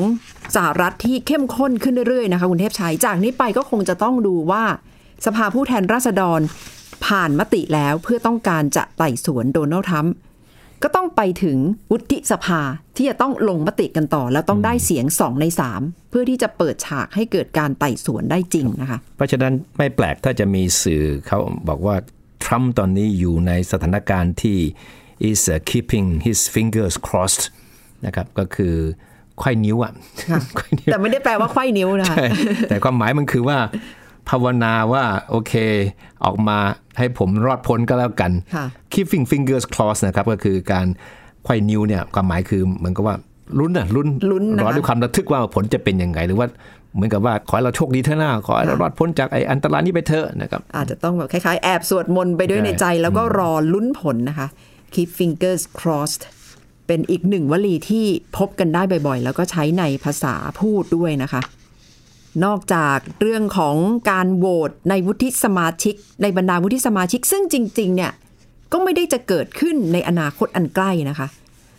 [0.55, 4.65] สหรัฐที่เข้มข้นขึ้นเรื่อยๆนะคะคุณเทพชัย จากนี้ไปก็คงจะต้องดูว่า
[5.27, 6.41] สภาผู้แทนราษฎร
[7.07, 10.15] ผ่านมติแล้วเพื่อต้องการจะไต่สวนโดนัลด์ทรัมป์
[10.83, 11.59] ก็ต้องไปถึง
[11.91, 12.61] วุฒิสภา
[12.97, 21.39] ที่จะต้องลงมติกันต่อ แล้วต้องได้เสียงสองในสามเพื่อที่จะเปิดฉากให้เกิดการไต่สวนได้จริงนะคะ เพราะฉะนั้นไม่แปลกถ้าจะมีสื่อเขา
[21.69, 21.97] บอกว่า
[22.45, 24.59] ทรัมป์ตอนนี้อยู่ในสถานการณ์ที่
[25.31, 27.45] is uh, keeping his fingers crossed
[28.07, 28.75] นะครับก็คือ
[29.39, 29.93] ไขว้นิ้วอะ
[30.57, 32.27] ไขว้นิ้วแต่ไม่ได้แปลว่าไขว้นิ้วนะคะใช่
[32.69, 33.59] แต่ความหมายมันคือว่า
[34.31, 35.53] ภาวนาว่าโอเค
[36.25, 36.59] ออกมา
[36.99, 40.87] ให้ผมรอดพ้นก็แล้วกันค่ะ keeping fingers crossed นะครับ ก็คือการ
[41.45, 43.17] ไขว้นิ้วเนี่ยความหมายคือเหมือนกับว่า
[43.59, 46.47] ลุ้นอะลุ้นลุ้นนะคะรอด้วยความระทึกว่าผลจะเป็นยังไงหรือว่า
[46.95, 54.49] เหมือนกับว่าขอให้เราโชคดีเถอะนะขอให้เรารอดพ้นจากไอ้อันตรายนี้ไปเถอะนะครับ อาจจะต้องแบบคล้ายๆ แอบสวดมนต์ไปด้วยใช่ในใจ แล้วก็รอลุ้นผลนะคะ
[54.95, 56.23] keep fingers crossed
[56.87, 61.41] เป็นอีกหนึ่งวลีที่พบกันได้บ่อยๆ แล้วก็ใช้ในภาษาพูดด้วยนะคะ
[62.45, 63.77] นอกจากเรื่องของ
[64.11, 68.13] การโหวตในวุฒิสมาชิก ในบรรดาวุฒิสมาชิก ซึ่งจริง ๆ เนี่ย
[68.73, 71.29] ก็ไม่ได้จะเกิดขึ้นในอนาคตอันใกล้นะคะ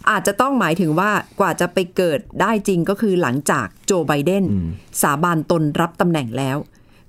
[0.09, 4.43] อาจจะต้องหมายถึงว่ากว่าจะไปเกิดได้จริงก็คือหลังจากโจไบเดน
[5.01, 6.57] สาบานตนรับตำแหน่งแล้ว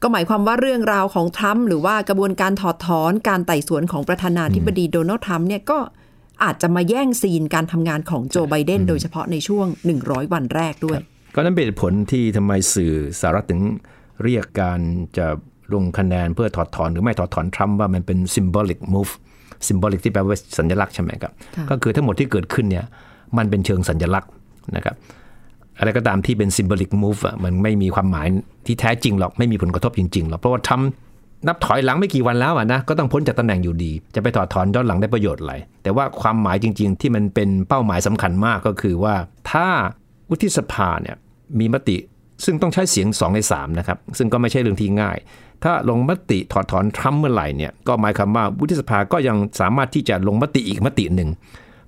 [0.02, 5.78] ก็หมายความว่าเรื่องราวของทรัมป์หรือว่ากระบวนการถอดถอนการไต่สวนของประธานาธิบดีโดนัลด์ทรัมป์เนี่ยก็
[6.44, 9.66] อาจจะมาแย่งซีนการทำงานของโจไบเดนโดยเฉพาะในช่วง
[10.00, 10.98] 100 วันแรกด้วย
[11.34, 13.60] ก็นั่นเป็นเหตุผลที่ทำไมสื่อสหรัฐถึง
[14.22, 14.80] เรียกการ
[15.18, 15.26] จะ
[15.74, 19.12] ลงคะแนนเพื่อถอดถอนหรือไม่ถอดถอนทรัมป์ว่ามันเป็น symbolic move
[19.68, 22.84] symbolic ที่แปลว่าสัญลักษณ์ใช่ไหมครับค่ะก็คือทั้งหมดที่เกิดขึ้นเนี่ย
[23.38, 24.30] มันเป็นเชิงสัญลักษณ์
[24.76, 24.96] นะครับ
[25.78, 28.26] อะไรก็ตามที่เป็น symbolic move อะมันไม่มีความหมาย
[28.66, 39.14] ที่แท้จริงหรอกไม่มีผลกระทบจริงๆหรอกเพราะว่าทำนับถอยหลังไม่กี่วันแล้วอะนะก็ต้องพ้นจากตำแหน่งอยู่ดี จะไปถอดถอนย้อนหลังได้ประโยชน์อะไรแต่ว่าความหมายจริง ๆ ที่มันเป็นเป้าหมายสำคัญมากก็คือว่า
[39.52, 39.66] ถ้า
[40.30, 41.16] วุฒิสภาเนี่ย
[41.60, 41.96] มีมติ
[42.44, 45.18] ซึ่งต้องใช้เสียง 2 ใน 3 นะครับ ซึ่งก็ไม่ใช่เรื่องที่ง่าย
[45.64, 51.30] ถ้าลงมติถอดถอนทรัมป์เมื่อไหร่เนี่ยก็หมายความว่าวุฒิสภาก็ยังสามารถที่จะลงมติอีกมติหนึ่ง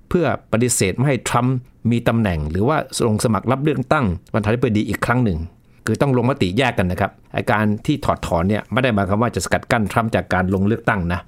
[0.09, 1.55] เพื่อปฏิเสธไม่ให้ทรัมป์
[1.91, 2.77] มีตำแหน่ง หรือว่า
[3.07, 5.39] ลงสมัครรับเลือกตั้งวันท้ายปดีอีกครั้งหนึ่ง
[5.85, 11.19] คือต้องลงมติแยกกันนะครับไอการที่ถอดถอนเนี่ยไม่ได้หมายความว่าจะสกัดกั้นทรัมป์จากการลงเลือกตั้งนะ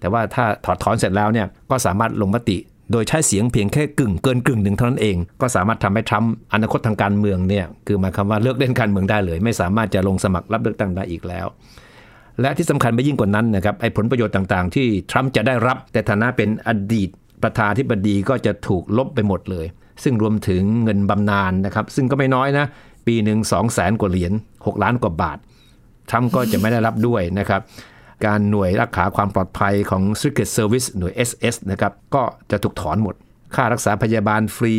[0.00, 2.56] แต่ว่าถ้าถอดถอนเสร็จแล้วเนี่ยก็สามารถลงมติ
[2.92, 11.46] โดยใช้เสียงเพียงแค่กึ่งเกินกึ่งหนึ่งเท่านั้นเอง ก็สามารถทำให้ทรัมป์อนาคตทางการเมืองเนี่ยคือหมายความว่าเลิกเล่นการเมืองได้เลย ไม่สามารถจะลงสมัครรับเลือกตั้งได้อีกแล้ว
[12.40, 17.08] และที่สำคัญไปยิ่งกว่านั้นนะครับไอ้ผลประโยชน์ต่างๆ ที่ทรัมป์จะได้รับ แต่ฐานะเป็นอดีต
[17.42, 19.66] ประธานาธิบดีก็จะถูกลบไปหมดเลย
[20.02, 22.66] ซึ่งรวมถึงเงินบำนาญนะครับ ซึ่งก็ไม่น้อยนะ
[23.06, 25.38] ปีหนึ่งสองแสนกว่าเหรียญ6ล้านกว่าบาท
[26.10, 27.60] ทรัมป์ก็จะไม่ได้รับด้วยนะครับ
[28.24, 33.14] การหน่วยรักษาความปลอดภัยของ Secret Service หน่วย SS นะครับก็จะถูกถอนหมด
[33.54, 34.76] ค่ารักษาพยาบาลฟรี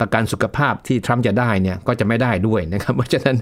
[0.00, 3.36] ประกันสุขภาพที่ทรัมป์จะได้เนี่ยก็จะไม่ได้ด้วยนะครับเพราะฉะนั้น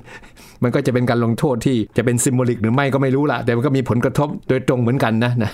[0.63, 5.53] มันก็จะเป็นการลงโทษที่จะเป็นซิมโบลิกหรือไม่ก็ไม่รู้ละแต่มันก็มีผลกระทบโดยตรงเหมือนกันนะนะ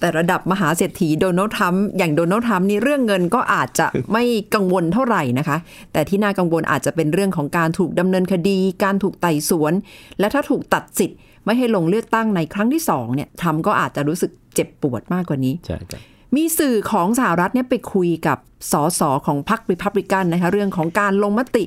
[0.00, 5.56] แต่ระดับมหาเศรษฐีโดนัลด์ทรัมป์อย่างโดนัลด์ทรัมป์นี่เรื่องเงินก็อาจจะไม่กังวลเท่าไหร่นะคะ
[5.92, 9.72] แต่ที่น่ากังวลอาจจะเป็นเรื่องของการถูกดำเนินคดี การถูกไต่สวน
[10.18, 16.00] และถ้าถูกตัดสิทธิ์ ไม่ให้ลงเลือกตั้งในครั้งที่สองเนี่ยทรัมป์ก็อาจจะรู้สึกเจ็บปวดมากกว่านี้ใช่ครับ
[16.36, 18.38] มีสื่อของสหรัฐเนี่ยไปคุยกับ
[18.72, 21.64] สสของพรรคริพับลิกันนะคะเรื่องของการลงมติ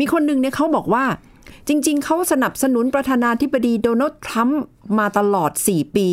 [0.00, 1.04] มีคนหนึ่งเนี่ยเขาบอกว่า
[1.68, 4.62] จริง ๆ เขาสนับสนุนประธานาธิบดีโดนัลด์ทรัมป์
[4.98, 6.08] มาตลอด 4 ปี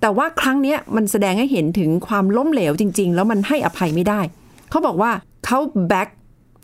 [0.00, 4.20] แต่ว่าครั้งเนี้ยมันแสดงให้เห็นถึงความล้มเหลวจริง ๆ แล้วมันให้อภัยไม่ได้
[4.70, 5.12] เขาบอกว่า
[5.46, 5.58] เขา
[5.92, 6.08] back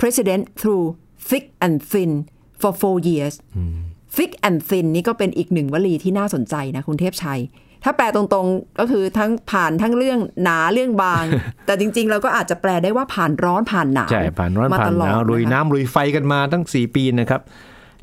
[0.00, 0.86] president through
[1.28, 2.12] thick and thin
[2.60, 3.34] for four years
[4.16, 7.40] thick and thin นี่ก็เป็นอีกหนึ่งวลีที่น่าสนใจนะคุณเทพชัย
[7.84, 11.24] ถ้าแปลตรงๆก็คือทั้งผ่านทั้งเรื่องหนาเรื่องบาง
[11.66, 17.40] แต่จริง ๆ เราก็อาจจะแปลได้ว่าผ่านร้อนผ่านหนาวใช่ผ่านร้อนมาผ่านตหลอดนาวลุยนะคะน้ำลุยไฟกันมาตั้ง 4 ปีนะครับ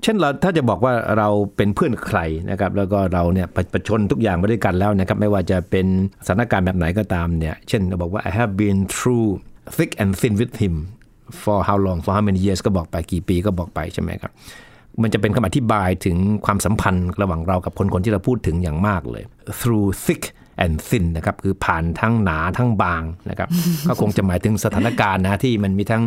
[0.04, 2.20] เช่นเราถ้าจะบอกว่าเราเป็นเพื่อนใคร
[2.52, 5.86] นะครับแล้วก็เราเนี่ยประประชนทุกอย่างมาด้วยกันแล้วนะครับไม่ว่าจะเป็น
[6.28, 9.28] สถานการณ์แบบไหนก็ตามเนี่ยเช่นเราบอกว่า I have been through
[9.78, 10.76] thick and thin with him
[11.44, 14.32] for how long for how many years ก็บอกไปกี่ปีก็บอกไปใช่ไหมครับ
[15.02, 19.24] มันจะเป็นคำอธิบายถึงความสัมพันธ์ระหว่างเรากับคนคนที่เราพูดถึงอย่างมากเลย
[19.60, 20.24] through thick
[20.64, 23.50] and thin นะครับคือผ่านทั้งหนาทั้งบางนะครับ
[23.88, 26.04] ก็คงจะหมายถึงสถานการณ์นะที่มันมีทั้ง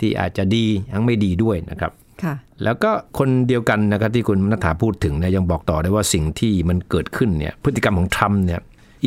[0.00, 1.92] ที่อาจจะดีทั้งไม่ดีด้วยนะครับ
[2.22, 8.60] ค่ะแล้วก็คนเดียวกันนะครับที่คุณนัทธาพูดถึงเนี่ยยังบอกต่อได้ว่าสิ่งที่มันเกิดขึ้นเนี่ยพฤติกรรมของทรัมป์เนี่ย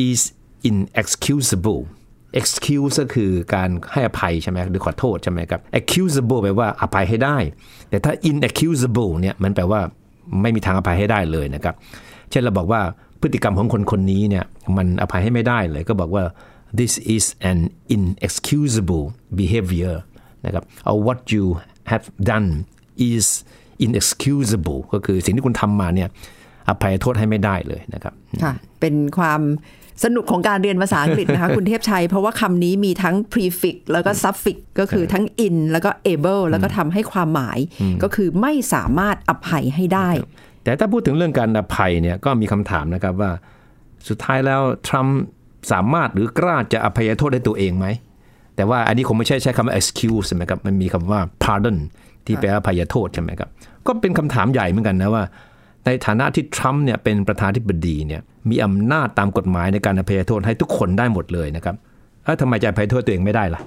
[0.06, 0.20] is
[0.68, 1.80] inexcusable
[2.40, 7.36] excuse ก็คือการให้อภัยใช่ไหมหรือขอโทษใช่ไหมครับ accusable แปลว่าอภัยให้ได้
[7.90, 9.80] แต่ถ้า inexcusable เนี่ยมันแปลว่า
[10.42, 11.74] ไม่มีทางอภัยให้ได้เลยนะครับ
[12.30, 12.80] เช่นเราบอกว่า
[13.20, 14.44] พฤติกรรมของคนคนนี้เนี่ย
[14.76, 16.24] มันอภัยให้ไม่ได้เลยก็บอกว่า
[16.78, 17.58] this is an
[17.94, 19.06] inexcusable
[19.38, 19.96] behavior
[20.44, 21.44] นะครับ or what you
[21.90, 22.48] have done
[23.10, 23.26] is
[23.84, 26.08] inexcusable ก็คือสิ่งที่คุณทำมาเนี่ย
[26.68, 29.40] อภัยโทษให้ไม่ได้เลยนะครับค่ะเป็นความ
[30.04, 37.58] สนุกของการเรียนภาษาอังกฤษนะคะ คุณเทพชัย เพราะว่าคำนี้มีทั้ง prefix แล้วก็ suffix ก็คือทั้ง in แล้วก็ able แล้วก็ทำให้ความหมาย
[38.02, 40.10] ก็คือไม่สามารถอภัยให้ได้
[40.62, 43.30] แต่ถ้าพูดถึงเรื่องการอภัยเนี่ยก็มีคำถามนะครับว่า
[44.08, 45.18] สุดท้ายแล้วทรัมป์
[45.72, 47.86] สามารถหรือกล้าจะอภัยโทษให้ตัวเองไหม
[48.56, 51.78] แต่ว่าอันนี้คงไม่ใช่ใช้คำว่า excuse ใช่ไหมครับ มันมีคำว่า pardon
[52.26, 53.48] ที่แปลว่าอภัยโทษใช่ไหมครับ
[53.86, 55.24] ก็เป็นคำถามใหญ่เหมือนกันนะว่า
[55.86, 58.20] ในฐานะที่ทรัมป์เนี่ยเป็นประธานธิบดีเนี่ย
[58.50, 61.76] มีอำนาจตามกฎหมายในการอภัยโทษให้ทุกคนได้หมดเลยนะครับ
[62.24, 63.60] เอ้าทำไมจะอภัยโทษตัวเองไม่ได้ล่ะ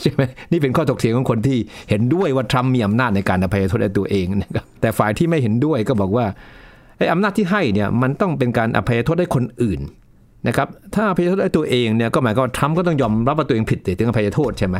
[0.00, 0.22] ใช่ไหม
[0.52, 1.58] นี่เป็นข้อถกเถียงของคนที่
[1.90, 6.26] เห็นด้วยว่าทรัมป์มีอำนาจในการอภัยโทษให้ตัวเองนะครับแต่ฝ่ายที่ไม่เห็นด้วยก็บอกว่า
[6.98, 9.80] ไอ้อำนาจที่ให้เนี่ยมันต้องเป็นการอภัยโทษให้คนอื่น
[10.48, 14.76] นะครับถ้าอภัยโทษให้ตัวเองเนี่ยก็หมายความว่าทรัมป์ก็ต้องยอมรับว่าตัวเองผิดถึงอภัยโทษใช่ไหม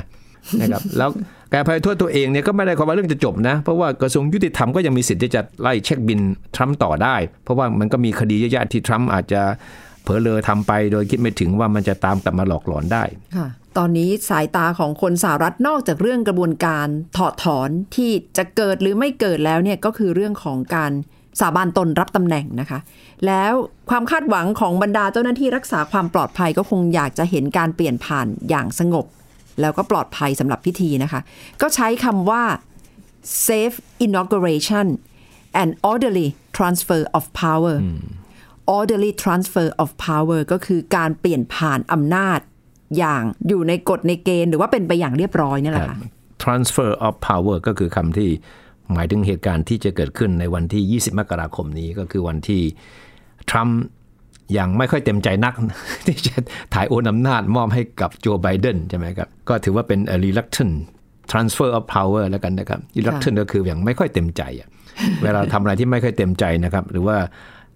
[0.60, 1.10] นะครับแล้ว
[1.52, 6.20] การภัยโทษตัวเองเนี่ยก็ไม่ได้ความว่าเรื่องจะจบนะ เพราะว่ากระทรวงยุติธรรมก็ยังมีสิทธิ์ที่จะไล่เช็คบิน
[6.54, 9.42] ทรัมป์ต่อได้ เพราะว่ามันก็มีคดีเยอะแยะที่ทรัมป์อาจจะ
[10.02, 13.04] เผลอเลอทำไปโดยคิดไม่ถึงว่ามันจะตามกลับมาหลอกหลอนได้
[13.36, 20.92] ค่ะตอนนี้สายตาของคนสหรัฐนอกจากเรื่องกระบวนการถอดถอนที่จะเกิดหรือไม่เกิดแล้วเนี่ยก็คือเรื่องของการ
[21.40, 22.78] สาบานตนรับตำแหน่งนะคะ
[23.26, 23.52] แล้ว
[23.90, 29.06] ความคาดหวังของบรรดาเจ้าหน้าที่รักษาความปลอดภัยก็คงอยากจะเห็นการเปลี่ยนผ่านอย่างสงบ
[29.60, 31.20] แล้วก็ปลอดภัยสำหรับพิธีนะคะ
[31.62, 32.42] ก็ใช้คำว่า
[33.46, 34.86] safe inauguration
[35.60, 37.76] and orderly transfer of power
[38.76, 42.40] orderly transfer of power ก็คือการเปลี่ยนผ่านอำนาจ
[42.98, 45.96] อย่างอยู่ในกฎในเกณฑ์ หรือว่าเป็นไปอย่างเรียบร้อยนี่แหละค่ะ
[46.42, 48.28] transfer of power ก็คือคำที่
[48.92, 52.62] หมายถึงเหตุการณ์ที่จะเกิดขึ้นในวันที่ 20 มกราคมนี้ก็คือวันที่
[53.50, 53.80] ทรัมป์
[54.58, 55.54] ยังไม่ค่อยเต็มใจนัก
[56.06, 56.34] ที่จะ
[56.74, 60.74] ถ่ายโอนอำนาจมอบให้กับโจไบเดนใช่ไหมครับ ก็ถือว่าเป็น a reluctant
[61.30, 64.68] transfer of power แล้วกันนะครับ reluctant ก็คืออย่างไม่ค่อยเต็มใจอะ
[65.22, 67.16] เวลาทำอะไรที่ไม่ค่อยเต็มใจนะครับ หรือว่า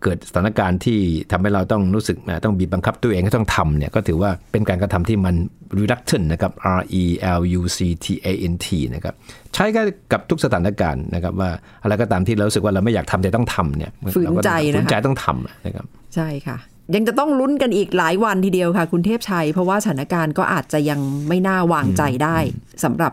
[0.02, 0.98] เกิดสถานการณ์ที่
[1.30, 5.34] ทำให้เราต้องรู้สึกนะต้องบีบบังคับตัวเองให้ต้องทำเนี่ยก็ถือว่าเป็นการกระทำที่มัน
[5.78, 7.04] reluctant นะครับ R E
[7.38, 9.14] L U C T A N T นะครับ
[9.54, 9.64] ใช้
[10.12, 11.50] กับทุกสถานการณ์นะครับว่า
[11.82, 16.58] อะไรก็ตามที่เรารู้สึกว่าเราไม่อยากทำแต่ต้องทำเนี่ยฝืนใจนะคะฝืนใจต้องทำนะครับใช่ค่ะ
[16.94, 22.38] ยังจะต้องลุ้นกันอีกหลายวันทีเดียวค่ะ คุณเทพชัย เพราะว่าสถานการณ์ก็อาจจะยังไม่น่าวางใจได้
[22.84, 23.12] สำหรับ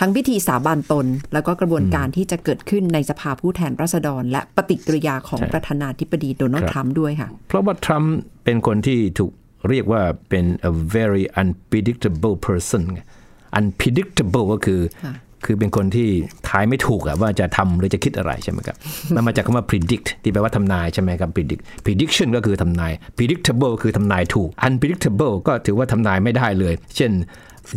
[0.00, 9.32] ทั้งพิธีสาบานตน แล้วก็กระบวนการที่จะเกิดขึ้นในสภาผู้แทนราษฎร และปฏิกิริยาของใช่ประธานาธิบดีโดนัลด์ทรัมป์ด้วยค่ะ เพราะว่าทรัมป์เป็นคนที่ถูก
[9.68, 13.00] เรียกว่าเป็น a very unpredictable person ไง
[13.58, 15.14] unpredictable ก็คือค่ะ
[15.46, 16.08] คือเป็นคนที่
[16.48, 18.76] ทายไม่ถูกอะว่าจะทำหรือจะคิดอะไรใช่ไหมครับ
[19.14, 27.12] มันมาจากคำว่า predict ที่แปลว่าทำนายใช่ไหมครับ predict prediction ก็คือทำนาย predictable คือทำนายถูก unpredictable ก็ถือว่าทำนายไม่ได้เลย เช่น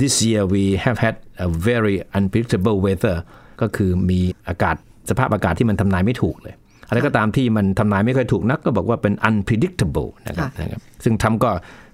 [0.01, 3.17] this year we have had a very unpredictable weather
[3.62, 4.75] ก็คือมีอากาศ
[5.10, 6.56] สภาพอากาศที่มันทำนายไม่ถูกเลย
[6.88, 11.51] อะไรก็ตามที่มันทำนายไม่ค่อยถูกนักก็บอกว่าเป็น unpredictable นะครับค่ะนะครับซึ่งทำก็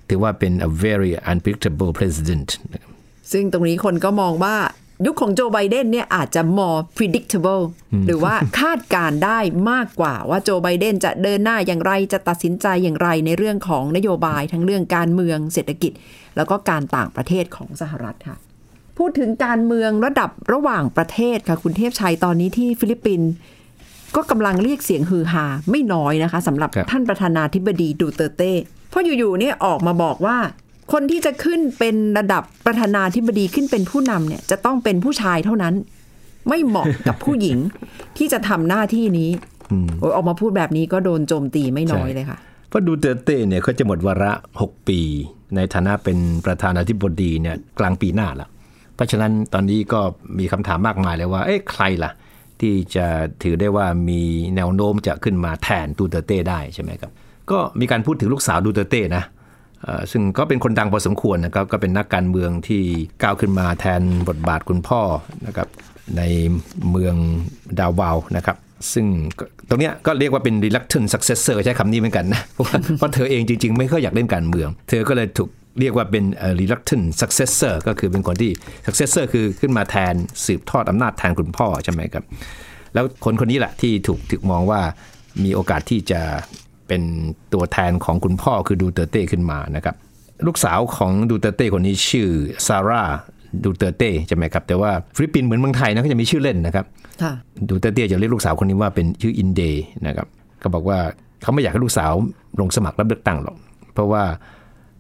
[0.10, 2.92] ถือว่าเป็น a very unpredictable president นะครับ
[3.32, 4.56] ซึ่งตรงนี้คนก็มองว่า
[5.06, 7.64] ยุคของโจไบเดนเนี่ยอาจจะ more predictable
[8.08, 9.40] หรือว่าคาดการณ์ได้
[9.72, 15.92] มากกว่าว่าโจไบเดนจะเดินหน้าอย่างไรจะตัดสินใจอย่างไรในเรื่องของนโยบายทั้งเรื่องการเมืองเศรษฐกิจ
[16.38, 18.38] แล้วก็การต่างประเทศของสหรัฐค่ะ
[18.98, 23.30] พูดถึงการเมืองระดับระหว่างประเทศค่ะคุณเทพชัยตอนนี้ที่ฟิลิปปินส์
[24.16, 28.52] ก็กำลังเรียกเสียงฮือฮาไม่น้อยนะคะสำหรับครับท่านประธานาธิบดีดูเตอร์เต้
[28.90, 30.38] เพราะอยู่ๆเนี่ยออกมาบอกว่า
[30.94, 35.74] คนที่จะขึ้นเป็นระดับประธานาธิบดีขึ้นเป็นผู้นำเนี่ยจะต้องเป็นผู้ชายเท่านั้น
[36.50, 37.58] ไม่เหมาะกับผู้หญิง
[38.18, 39.30] ที่จะทำหน้าที่นี้
[40.00, 42.38] โอ้ยออกมาพูดแบบนี้ก็โดนโจมตีไม่น้อยเลยค่ะ
[42.70, 45.02] เพราะดูเตอร์เต้เนี่ยเขาจะหมดวาระ 6 ปี
[45.56, 48.50] ในฐานะเป็นประธานาธิบดีเนี่ยกลางปีหน้าแล้ว
[48.96, 50.02] เพราะฉะนั้นตอนนี้ก็
[50.40, 52.12] มีคำถามมากมายเลยว่าเอ๊ะใครล่ะ
[52.62, 53.06] ที่จะ
[53.44, 54.22] ถือได้ว่ามี
[54.56, 57.12] แนวโน้มจะขึ้นมาแทนดูเตเต้ได้ใช่ไหมครับ
[57.52, 59.24] ก็มีการพูดถึงลูกสาวดูเตเต้นะ
[60.12, 62.84] ซึ่งก็เป็นคนดังพอสมควรนะครับก็เป็นนักการเมืองที่
[63.24, 65.02] ก้าวขึ้นมาแทนบทบาทคุณพ่อ
[65.48, 65.68] นะครับ
[66.18, 66.22] ใน
[66.92, 67.16] เมือง
[67.80, 68.58] ดาวาวนะครับ
[68.94, 69.06] ซึ่ง
[69.70, 72.42] ตรงเนี้ยก็เรียกว่าเป็น reluctant successor ใช้คำนี้เหมือนกันนะ
[72.98, 76.26] เพราะเธอเองจริง ๆ ไม่ค่อยอยากเล่นการเมือง เธอก็เลยถูกเรียกว่าเป็น
[76.60, 78.52] reluctant successor ก็คือเป็นคนที่
[78.86, 80.14] successor คือขึ้นมาแทน
[80.46, 82.24] สืบทอดอำนาจแทนคุณพ่อใช่ไหมครับ
[82.94, 84.82] แล้วคนคนนี้แหละที่ถูกถูกมองว่า
[85.44, 86.22] มีโอกาสที่จะ
[86.88, 87.02] เป็น
[87.54, 89.96] ตัวแทนของคุณพ่อคือดูเตอร์เต้ขึ้นมานะครับ
[90.46, 92.28] ลูกสาวของดูเตอร์เต้คนนี้ชื่อ
[92.68, 93.04] ซาร่า
[93.64, 96.86] ดูเตอร์เต้ใช่ไหมครับ แต่ว่าฟิลิปปินส์เหมือนเมืองไทยนะก็จะมีชื่อเล่นนะครับ
[97.22, 97.34] ค่ะ
[97.70, 100.28] ดูเตอร์เต้จะเรียกลูกสาวคนนี้ว่าเป็นชื่ออินเดย์นะครับ
[100.60, 101.00] เขาบอกว่า
[101.42, 102.12] เขาไม่อยากให้ลูกสาว
[102.60, 103.56] ลงสมัครรับเลือกตั้งหรอก
[103.94, 104.24] เพราะว่า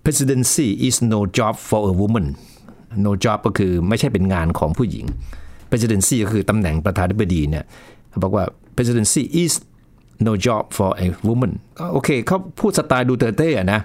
[0.03, 2.27] presidency is no job for a woman
[3.05, 5.05] no job ก็คือไม่ใช่เป็นงานของผู้หญิง
[5.69, 7.63] presidency ก็คือตำแหน่งประธานาธิบดีเนี่ย
[8.09, 9.53] เขาบอกว่า presidency is
[10.27, 13.79] no job for a woman ก็โอเคเขาพูดสไตล์ดูเตอร์เต้อะนะ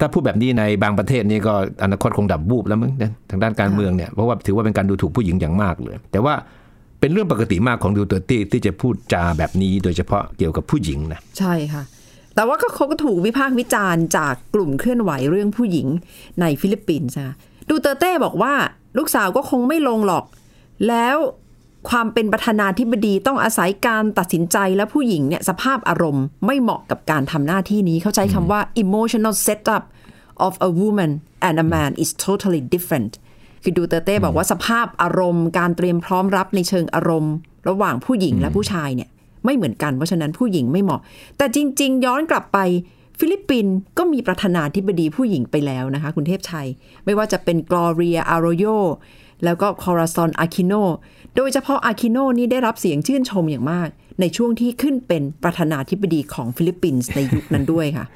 [0.00, 6.34] ถ้าพูดแบบนี้ในบางประเทศนี่ก็อนาคตคงดับบูบแล้วมึงนะทางด้านการเมืองเนี่ยเพราะว่าถือว่าเป็นการดูถูกผู้หญิงอย่างมากเลย แต่ว่า
[7.00, 11.82] เป็นเรื่องปกติมากของดูเตอร์เต้ที่จะพูดจาแบบนี้โดยเฉพาะเกี่ยวกับผู้หญิงนะใช่ค่ะ
[12.34, 15.86] แต่ว่าก็เขาก็ถูกวิพากษ์วิจารณ์จากกลุ่มเคลื่อนไหวเรื่องผู้หญิง
[16.40, 17.34] ในฟิลิปปินส์นะคะ
[17.68, 18.52] ดูเตอร์เต้บอกว่า
[18.98, 20.24] ลูกสาวก็คงไม่ลงหรอก
[20.88, 21.16] แล้ว
[21.88, 29.84] ความเป็นประธานาธิบดีต้องอาศัยการตัดสินใจและผู้หญิงเนี่ยสภาพอารมณ์ไม่เหมาะกับการทำหน้าที่นี้ เขาใช้คำว่า emotional setup
[30.46, 31.12] of a woman
[31.46, 33.12] and a man is totally different
[33.62, 37.34] คือดูเตอร์เต้บอกว่าสภาพอารมณ์ การเตรียมพร้อมรับในเชิงอารมณ์
[37.68, 39.08] ระหว่างผู้หญิงและผู้ชายเนี่ย
[39.44, 41.00] ไม่เหมือนกัน เพราะฉะนั้นผู้หญิงไม่เหมาะ
[41.36, 42.58] แต่จริง ๆ ย้อนกลับไป
[43.18, 46.68] ฟิลิปปินส์ก็มีประธานาธิบดีผู้หญิงไปแล้วนะคะ คุณเทพชัย
[47.04, 48.64] ไม่ว่าจะเป็นกลอเรียอารโย
[49.44, 50.72] แล้วก็คอราซอนอาคิโน
[51.36, 53.88] โดยเฉพาะอาคิโนนี่ได้รับเสียงชื่นชมอย่างมาก
[54.20, 58.06] ในช่วงที่ขึ้นเป็นประธานาธิบดีของฟิลิปปินส์ในยุคนั้นด้วยค่ะ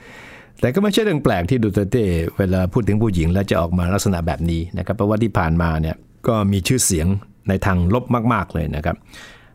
[0.60, 2.04] แต่ก็ไม่ใช่เรื่องแปลกที่ดูเตอร์เต้
[2.38, 5.96] เวลาพูดถึงผู้หญิงแล้วจะออกมาลักษณะแบบนี้นะครับเพราะว่าที่ผ่านมาเนี่ย
[6.28, 7.06] ก็มีชื่อเสียง
[7.48, 8.96] ในทางลบมาก ๆ เลยนะครับ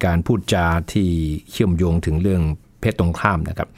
[0.06, 1.08] การพูดจาที่
[1.52, 2.42] เชื่อมโยงถึงเรื่อง
[2.80, 3.70] เพศตรงข้ามนะครับ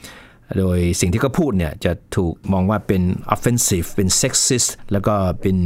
[0.58, 3.02] โดยสิ่งที่เขาพูดเนี่ยจะถูกมองว่าเป็น
[3.34, 5.56] offensive เป็น sexist แล้วก็เป็น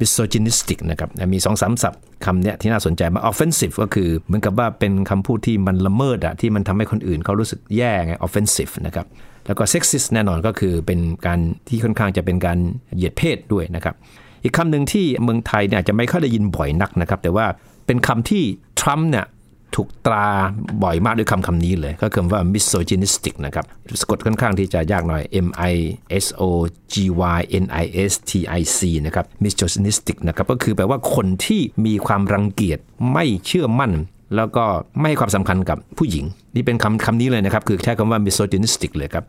[0.00, 9.06] misogynistic นะครับ มีสองสามศัพท์คำเนี้ยที่น่าสนใจมา offensive ก็คือเหมือนกับว่าเป็นคำพูดที่มันละเมิดอะที่มันทำให้คนอื่นเขารู้สึกแย่ไง offensive นะครับ
[9.46, 12.58] แล้วก็ sexist แน่นอนก็คือเป็นการที่ค่อนข้างจะเป็นการ
[12.96, 13.94] เหยียดเพศด้วยนะครับ
[14.42, 17.46] อีกคำหนึ่งที่เมืองไทยเนี่ยจะไม่ค่อยได้ยินบ่อยนักนะครับ แต่ว่า
[17.86, 18.42] เป็นคำที่
[18.80, 19.26] ทรัมป์เนี่ย
[19.76, 20.26] ถูกตรา
[20.82, 23.64] บ่อยมากด้วยคำคำนี้เลย ก็คือว่า misogynistic นะครับ
[24.00, 25.74] สะกดค่อนข้างที่จะยากหน่อย M I
[26.24, 26.42] S O
[26.92, 26.94] G
[27.36, 32.78] Y N I S T I C นะครับ misogynistic นะครับก็คือแปลว่าคนที่มีความรังเกียจ
[33.12, 33.92] ไม่เชื่อมั่น
[34.36, 34.64] แล้วก็
[34.98, 39.26] ไม่ให้ความสำคัญกับผู้หญิง นี่เป็นคำคำนี้เลยนะครับ คือใช้คำว่า misogynistic เลยครับ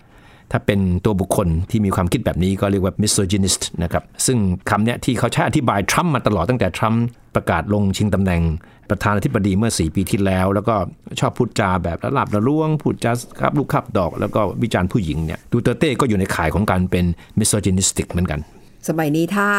[0.52, 4.38] ถ้าเป็นตัวบุคคลที่มีความคิดแบบนี้ก็เรียกว่า misogynist นะครับ ซึ่ง
[4.70, 7.04] คำเนี้ยที่เขาใช้อธิบายทรัมป์มาตลอดตั้งแต่ทรัมป์
[7.36, 8.42] ประกาศลงชิงตำแหน่ง
[8.90, 10.76] ประธานาธิบดีเมื่อ 4 ปีที่แล้ว แล้วก็
[11.20, 17.06] ชอบพูดจาแบบละลาบละล่วง พูดจาครับลูกขับดอก แล้วก็วิจารณ์ผู้หญิงเนี่ยดูเตอร์เต้ก็อยู่ในข่ายของการเป็น
[17.40, 18.40] misogynistic เหมือนกัน
[18.88, 19.50] สมัยนี้ถ้า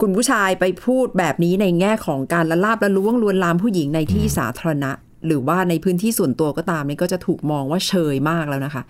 [0.00, 4.90] คุณผู้ชายไปพูดแบบนี้ในแง่ของการละลาบละล้วงลวนลามผู้หญิงในที่สาธารณะ
[5.26, 8.82] หรือว่าในพื้นที่ส่วนตัวก็ตามนี่ก็จะถูกมองว่าเชยมากแล้วนะคะ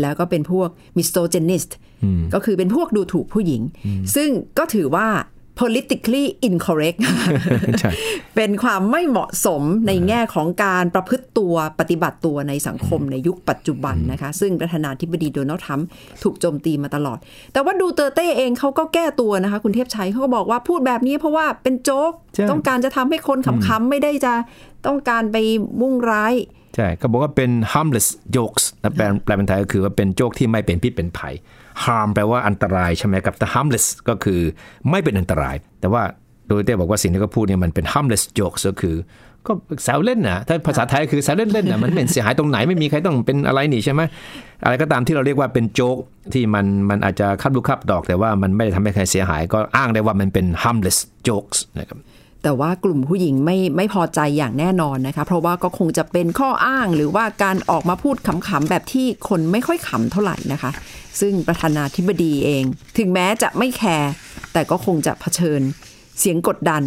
[0.00, 0.68] แล้วก็เป็นพวก
[0.98, 1.70] misogynist
[2.34, 3.62] ก็คือเป็นพวกดูถูกผู้หญิง
[4.14, 5.08] ซึ่งก็ถือว่า
[5.60, 6.98] politically incorrect
[7.80, 7.90] ใช่
[8.36, 15.86] เป็นความไม่เหมาะสมในแง่ของการประพฤติตัวปฏิบัติตัวในสังคมในยุคปัจจุบันนะคะ ซึ่งประธานาธิบดีโดนัลด์ทรัมป์
[16.22, 17.18] ถูกโจมตีมาตลอด
[17.52, 24.34] แต่ว่าดูเตอร์เต้เองเขาก็แก้ตัวนะคะ คุณเทพชัยเขาก็บอกว่าพูดแบบนี้เพราะว่าเป็นโจ๊กใช่ต้องการจะทำให้คนขำๆ ไม่ได้จะ
[24.86, 25.36] ต้องการไป
[25.80, 26.34] มุ่งร้าย
[26.76, 31.34] ใช่ก็บอกว่าเป็น harmless jokes นะแปลแปลเป็นไทยก็คือว่าเป็นโจกที่ไม่เป็นพิษเป็นภัย
[31.84, 34.40] harm แปลว่าอันตรายใช่ไหมครับแต่ harmless ก็คือ
[34.90, 36.02] ไม่เป็นอันตราย แต่ว่า
[36.48, 38.96] โดยเต้บอกว่าสิ่งที่เขาพูดเนี่ยมันเป็น harmless jokes ก็คือ
[39.46, 39.52] ก็
[39.84, 44.00] แซวเล่นนะถ้าภาษาไทยคือแซวเล่นเล่นนะมันไม่เห็นเสียหายตรงไหนไม่มีใครต้องเป็นอะไรนี่ใช่ไหม
[44.64, 45.96] อะไรก็ตามที่เราเรียกว่าเป็นโจ๊ก
[46.32, 51.98] ที่มันมันอาจจะคับลูกคับดอกแต่ว่ามันไม่ได้ทำให้ใครเสียหาย ก็อ้างได้ว่ามันเป็น harmless jokes นะครับ
[52.42, 60.70] แต่ว่ากลุ่มผู้หญิงไม่ไม่พอใจอย่างแน่นอนนะคะ เพราะว่าก็คงจะเป็นข้ออ้างหรือว่าการออกมาพูดขำๆแบบที่คนไม่ค่อยขำเท่าไหร่นะคะ
[61.20, 62.64] ซึ่งประธานาธิบดีเอง
[62.98, 64.12] ถึงแม้จะไม่แคร์
[64.52, 65.60] แต่ก็คงจะเผชิญ
[66.20, 66.82] เสียงกดดัน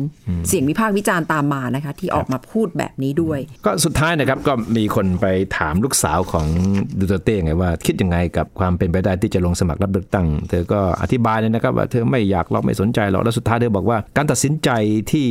[0.48, 5.26] เสียงวิพากษ์วิจารณ์ตามมานะคะ ที่ออกมาพูดแบบนี้ด้วย ก็สุดท้ายนะครับก็มีคนไป
[5.58, 6.48] ถามลูกสาวของ
[7.00, 14.70] ดูเตอร์เต้ไงว่า คิดยังไงกับความเป็นไปได้ที่จะลงสมัครรับเลือกตั้ง เธอก็อธิบายเลยนะครับว่าเธอไม่อยากหรอกไม่สนใจหรอกแล้วสุดท้ายเธอบอกว่า การตัดสินใจ
[15.12, 15.28] ที่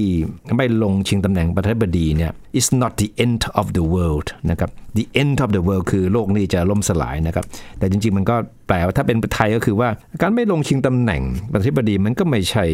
[0.57, 7.45] ไม่ลงชิงตำแหน่งประธานาธิบดีเนี่ย is not the end of the world นะครับ the end of the world คือโลกนี้จะล่มสลายนะครับ
[7.79, 9.89] แต่จริงๆมันก็แปลว่าถ้าเป็นไทยก็คือว่า
[10.21, 12.65] การไม่ลงชิงตำแหน่งประธานาธิบดีมันก็ไม่ใช่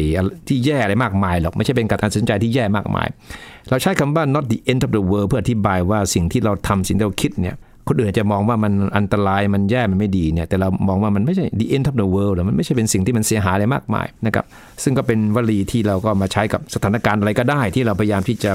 [0.47, 3.07] ที่แย่อะไรมากมายหรอกไม่ใช่เป็นการตัดสินใจที่แย่มากมาย
[3.69, 7.55] เราใช้คำว่า not the end of the world เพื่ออธิบายว่าสิ่งที่เราทำสิ่งที่เราคิดเนี่ย
[7.87, 14.45] คนอื่นอาจจะมองว่ามันอันตรายมันแย่มันไม่ดีเนี่ยแต่เรามองว่ามันไม่ใช่ the end of the world หรอกมันไม่ใช่เป็นสิ่งที่มันเสียหายอะไรมากมายนะครับ
[14.83, 18.51] ซึ่งก็เป็นวลีที่เราก็มาใช้กับสถานการณ์อะไรก็ได้ ที่เราพยายามที่จะ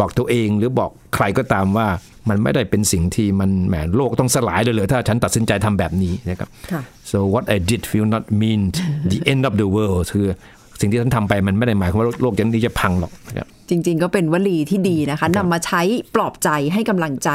[0.00, 1.86] บอกตัวเอง หรือบอกใครก็ตามว่า
[2.28, 8.60] มันไม่ได้เป็นสิ่งที่มันแหมโลกต้องสลายเลยเหรอถ้าฉันตัดสินใจทำแบบนี้นะครับค่ะ so what I did will not mean
[9.12, 10.26] the end of the world คือ
[10.80, 15.82] สิ่งที่ฉันทำไปมันไม่ได้หมายความว่าโลกนี้จะพังหรอกนะครับ จริง ๆ ก็เป็นวลีที่ดีนะคะนำมาใช้
[16.14, 17.30] ปลอบใจให้กำลังใจ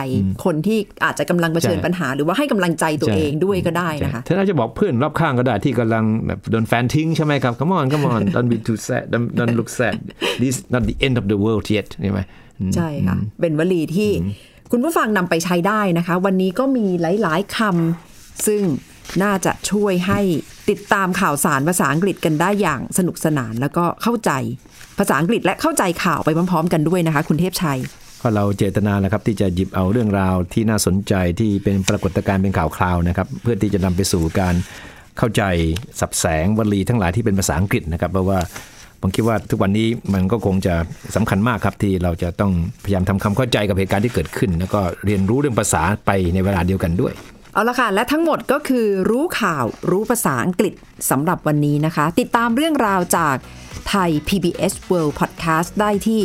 [0.45, 9.95] คนที่อาจจะกำลังเผชิญใช่ปัญหา หรือว่าให้กำลังใจตัวใช่เองด้วยก็ได้นะคะเธอน่าจะบอกเพื่อนรอบข้างก็ได้ที่กำลังแบบโดนแฟนทิ้งใช่ไหมครับ come on come on don't be too sad don't, don't look sad
[10.41, 12.19] this is not the end of the world yet ใช่ไหม
[12.59, 14.11] อืมใช่ค่ะ เป็นวลีที่
[14.71, 18.61] คุณผู้ฟังนำไปใช้ได้นะคะ วันนี้ก็มีหลาย ๆคำซึ่ง
[19.23, 20.19] น่าจะช่วยให้
[20.69, 24.31] ติดตามข่าวสารภาษาอังกฤษกันได้อย่างสนุกสนานแล้วก็เข้าใจ
[24.99, 27.79] ภาษาอังกฤษและเข้าใจข่าวไปพร้อม ๆ กันด้วยนะคะ คุณเทพชัย
[28.21, 34.55] ก็เราเจตนานะครับที่จะหยิบเอาเรื่องราวที่น่าสนใจที่เป็นปรากฏการณ์เป็นข่าวคราวนะครับ เพื่อที่จะนำไปสู่การ
[35.17, 35.43] เข้าใจ
[35.99, 38.39] สับแสงวลีทั้งหลายที่เป็นภาษาอังกฤษนะครับเพราะว่า
[39.01, 40.75] ผมคิดว่าทุกวันนี้มันก็คงจะ
[41.15, 42.51] สำคัญมากครับที่เราจะต้อง
[42.83, 47.13] พยายามทำความเข้าใจกับเหตุการณ์ที่เกิดขึ้น แล้วก็เรียนรู้เรื่องภาษาไปในเวลาเดียวกันด้วย
[47.53, 50.73] เอาละค่ะ และทั้งหมดก็คือรู้ข่าวรู้ภาษาอังกฤษ
[51.09, 53.35] สำหรับวันนี้นะคะ ติดตามเรื่องราวจาก
[53.89, 56.21] ไทย PBS World Podcast ได้ที่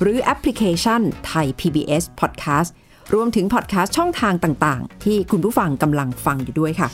[0.00, 1.00] หรือแอปพลิเคชัน
[1.32, 2.70] Thai PBS Podcast
[3.14, 6.88] รวมถึงพอดแคสต์ช่องทางต่างๆ ที่คุณผู้ฟังกำลังฟังอยู่ด้วยค่ะ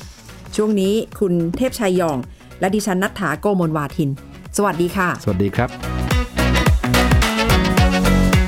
[0.57, 2.19] ช่วงนี้คุณเทพชัยยอง
[2.61, 4.11] และดิฉันนัฐถาโกมลวาทิน
[4.57, 5.69] สวัสดีค่ะ สวัสดีครับ